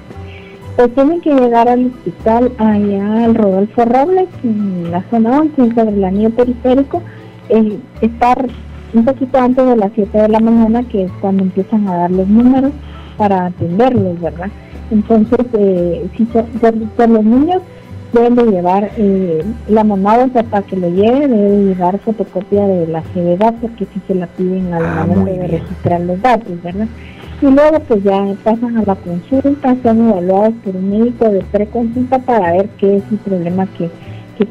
Pues 0.78 0.94
tienen 0.94 1.22
que 1.22 1.34
llegar 1.34 1.68
al 1.68 1.88
hospital 1.88 2.52
allá 2.60 3.26
al 3.26 3.34
Rodolfo 3.34 3.84
Robles, 3.84 4.28
en 4.44 4.92
la 4.92 5.04
zona 5.10 5.40
11, 5.40 5.74
sobre 5.74 5.90
el 5.90 6.04
anillo 6.04 6.30
periférico, 6.30 7.02
eh, 7.50 7.80
estar 8.02 8.48
un 8.94 9.04
poquito 9.04 9.40
antes 9.40 9.66
de 9.66 9.76
las 9.76 9.92
7 9.96 10.16
de 10.16 10.30
la 10.30 10.40
mañana, 10.40 10.84
que 10.84 11.06
es 11.06 11.12
cuando 11.20 11.44
empiezan 11.44 11.88
a 11.88 11.98
dar 11.98 12.12
los 12.12 12.28
números 12.28 12.72
para 13.18 13.48
atenderlos, 13.48 14.22
¿verdad? 14.22 14.50
Entonces, 14.92 15.40
eh, 15.54 16.08
si 16.16 16.28
son, 16.28 16.46
por, 16.96 17.10
los 17.10 17.26
niños, 17.26 17.63
deben 18.13 18.36
de 18.36 18.44
llevar 18.44 18.92
eh, 18.98 19.44
la 19.68 19.84
mamá, 19.84 20.20
o 20.20 20.30
sea, 20.30 20.44
para 20.44 20.63
que 20.63 20.78
lo 20.78 20.90
lleve, 20.90 21.28
debe 21.28 21.50
de 21.50 21.66
llevar 21.74 21.98
fotocopia 21.98 22.68
de 22.68 22.86
la 22.86 23.02
CBDA, 23.02 23.52
porque 23.54 23.88
si 23.92 24.00
se 24.08 24.13
la 24.13 24.28
piden 24.28 24.72
al 24.72 24.86
ah, 24.86 25.06
momento 25.08 25.42
de 25.42 25.48
registrar 25.48 26.02
los 26.02 26.22
datos, 26.22 26.62
¿verdad? 26.62 26.88
Y 27.41 27.45
luego 27.45 27.80
pues 27.82 28.04
ya 28.04 28.34
pasan 28.43 28.78
a 28.78 28.84
la 28.84 28.95
consulta, 28.95 29.76
son 29.84 30.10
evaluados 30.10 30.54
por 30.63 30.76
un 30.76 30.89
médico 30.89 31.30
de 31.30 31.41
preconsulta 31.43 32.19
para 32.19 32.54
ver 32.54 32.69
qué 32.80 32.97
es 32.97 33.04
el 33.12 33.17
problema 33.19 33.67
que, 33.78 33.89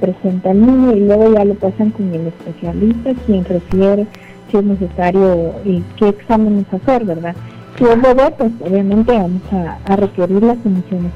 presenta 0.00 0.50
el 0.50 0.66
niño 0.66 0.96
y 0.96 1.00
luego 1.00 1.32
ya 1.32 1.44
lo 1.44 1.54
pasan 1.54 1.90
con 1.90 2.12
el 2.12 2.26
especialista 2.26 3.12
quien 3.24 3.44
refiere 3.44 4.04
si 4.50 4.56
es 4.56 4.64
necesario 4.64 5.54
y 5.64 5.80
qué 5.96 6.08
exámenes 6.08 6.66
hacer, 6.72 7.04
¿verdad? 7.04 7.36
Si 7.78 7.84
es 7.84 8.02
bebé, 8.02 8.34
pues 8.36 8.50
obviamente 8.60 9.12
vamos 9.12 9.42
a, 9.52 9.94
requerir 9.94 10.42
las 10.42 10.58
emisiones 10.66 11.12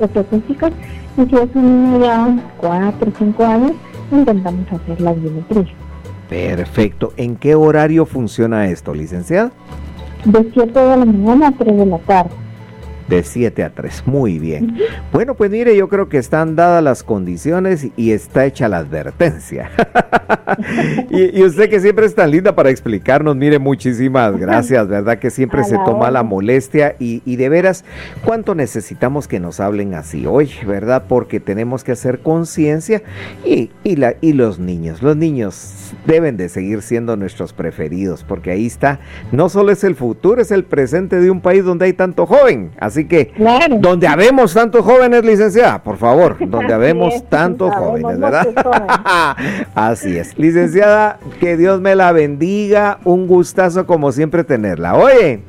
ortocústicas 0.00 0.72
y 1.16 1.24
si 1.24 1.36
es 1.36 1.48
un 1.54 1.84
niño 1.84 2.04
ya 2.04 2.36
4 2.56 3.08
o 3.08 3.12
5 3.16 3.44
años, 3.44 3.72
intentamos 4.10 4.66
hacer 4.72 5.00
la 5.00 5.12
biometría. 5.12 5.72
Perfecto. 6.28 7.12
¿En 7.16 7.36
qué 7.36 7.54
horario 7.54 8.06
funciona 8.06 8.66
esto, 8.66 8.92
licenciada? 8.92 9.52
De 10.24 10.50
7 10.52 10.78
de 10.78 10.96
la 10.96 11.04
mañana 11.04 11.48
a 11.48 11.52
3 11.52 11.76
de 11.76 11.86
la 11.86 11.98
tarde. 11.98 12.41
De 13.12 13.22
7 13.22 13.62
a 13.62 13.68
3, 13.68 14.04
muy 14.06 14.38
bien. 14.38 14.74
Bueno, 15.12 15.34
pues 15.34 15.50
mire, 15.50 15.76
yo 15.76 15.86
creo 15.90 16.08
que 16.08 16.16
están 16.16 16.56
dadas 16.56 16.82
las 16.82 17.02
condiciones 17.02 17.88
y 17.94 18.12
está 18.12 18.46
hecha 18.46 18.70
la 18.70 18.78
advertencia. 18.78 19.70
y, 21.10 21.42
usted 21.42 21.68
que 21.68 21.78
siempre 21.78 22.06
es 22.06 22.14
tan 22.14 22.30
linda 22.30 22.54
para 22.54 22.70
explicarnos, 22.70 23.36
mire, 23.36 23.58
muchísimas 23.58 24.34
gracias, 24.38 24.88
¿verdad? 24.88 25.18
Que 25.18 25.28
siempre 25.28 25.62
se 25.62 25.76
toma 25.84 26.10
la 26.10 26.22
molestia 26.22 26.96
y, 26.98 27.36
de 27.36 27.50
veras, 27.50 27.84
¿cuánto 28.24 28.54
necesitamos 28.54 29.28
que 29.28 29.40
nos 29.40 29.60
hablen 29.60 29.92
así 29.92 30.24
hoy, 30.24 30.50
¿verdad? 30.66 31.04
Porque 31.06 31.38
tenemos 31.38 31.84
que 31.84 31.92
hacer 31.92 32.20
conciencia 32.20 33.02
y, 33.44 33.70
y, 33.84 33.96
la, 33.96 34.14
y 34.22 34.32
los 34.32 34.58
niños, 34.58 35.02
los 35.02 35.18
niños 35.18 35.92
deben 36.06 36.38
de 36.38 36.48
seguir 36.48 36.80
siendo 36.80 37.18
nuestros 37.18 37.52
preferidos, 37.52 38.24
porque 38.24 38.52
ahí 38.52 38.64
está, 38.64 39.00
no 39.32 39.50
solo 39.50 39.70
es 39.70 39.84
el 39.84 39.96
futuro, 39.96 40.40
es 40.40 40.50
el 40.50 40.64
presente 40.64 41.20
de 41.20 41.30
un 41.30 41.42
país 41.42 41.62
donde 41.62 41.84
hay 41.84 41.92
tanto 41.92 42.24
joven. 42.24 42.70
Así 42.78 43.01
que, 43.04 43.32
donde 43.80 44.06
habemos 44.06 44.54
tantos 44.54 44.84
jóvenes, 44.84 45.24
licenciada, 45.24 45.82
por 45.82 45.96
favor, 45.96 46.36
donde 46.48 46.72
habemos 46.72 47.24
tantos 47.28 47.74
jóvenes, 47.74 48.18
¿verdad? 48.18 48.48
Así 49.74 50.16
es. 50.16 50.38
Licenciada, 50.38 51.18
que 51.40 51.56
Dios 51.56 51.80
me 51.80 51.94
la 51.94 52.12
bendiga. 52.12 52.98
Un 53.04 53.26
gustazo 53.26 53.86
como 53.86 54.12
siempre 54.12 54.44
tenerla. 54.44 54.94
Oye. 54.94 55.40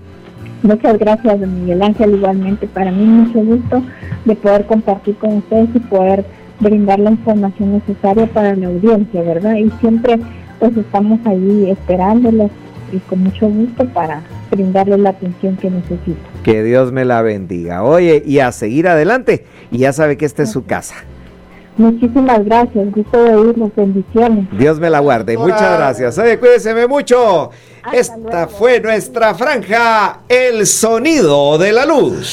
Muchas 0.61 0.97
gracias, 0.97 1.39
don 1.39 1.61
Miguel 1.61 1.81
Ángel. 1.81 2.15
Igualmente, 2.15 2.67
para 2.67 2.91
mí 2.91 3.05
mucho 3.05 3.39
gusto 3.39 3.83
de 4.25 4.35
poder 4.35 4.65
compartir 4.65 5.15
con 5.17 5.37
ustedes 5.37 5.69
y 5.73 5.79
poder 5.79 6.25
brindar 6.59 6.99
la 6.99 7.11
información 7.11 7.73
necesaria 7.73 8.25
para 8.27 8.55
la 8.55 8.67
audiencia, 8.67 9.21
¿verdad? 9.21 9.55
Y 9.55 9.69
siempre 9.81 10.19
pues 10.59 10.77
estamos 10.77 11.19
ahí 11.25 11.69
esperándolos 11.69 12.49
y 12.93 12.99
con 12.99 13.23
mucho 13.23 13.49
gusto 13.49 13.85
para 13.89 14.21
brindarle 14.49 14.97
la 14.97 15.09
atención 15.09 15.57
que 15.57 15.69
necesita. 15.69 16.32
Que 16.43 16.63
Dios 16.63 16.91
me 16.91 17.05
la 17.05 17.21
bendiga. 17.21 17.83
Oye, 17.83 18.21
y 18.25 18.39
a 18.39 18.51
seguir 18.51 18.87
adelante. 18.87 19.45
Y 19.71 19.79
ya 19.79 19.93
sabe 19.93 20.17
que 20.17 20.25
esta 20.25 20.43
es 20.43 20.51
su 20.51 20.65
casa. 20.65 20.95
Muchísimas 21.77 22.45
gracias, 22.45 22.91
gusto 22.91 23.23
de 23.23 23.33
oírlos, 23.33 23.71
bendiciones. 23.75 24.45
Dios 24.51 24.79
me 24.79 24.91
la 24.91 24.99
guarde, 24.99 25.35
muchas 25.37 25.77
gracias. 25.77 26.17
Oye, 26.19 26.37
cuídense 26.37 26.87
mucho. 26.87 27.49
Esta 27.91 28.47
fue 28.47 28.79
nuestra 28.79 29.33
franja, 29.33 30.19
el 30.29 30.67
sonido 30.67 31.57
de 31.57 31.71
la 31.71 31.85
luz. 31.85 32.31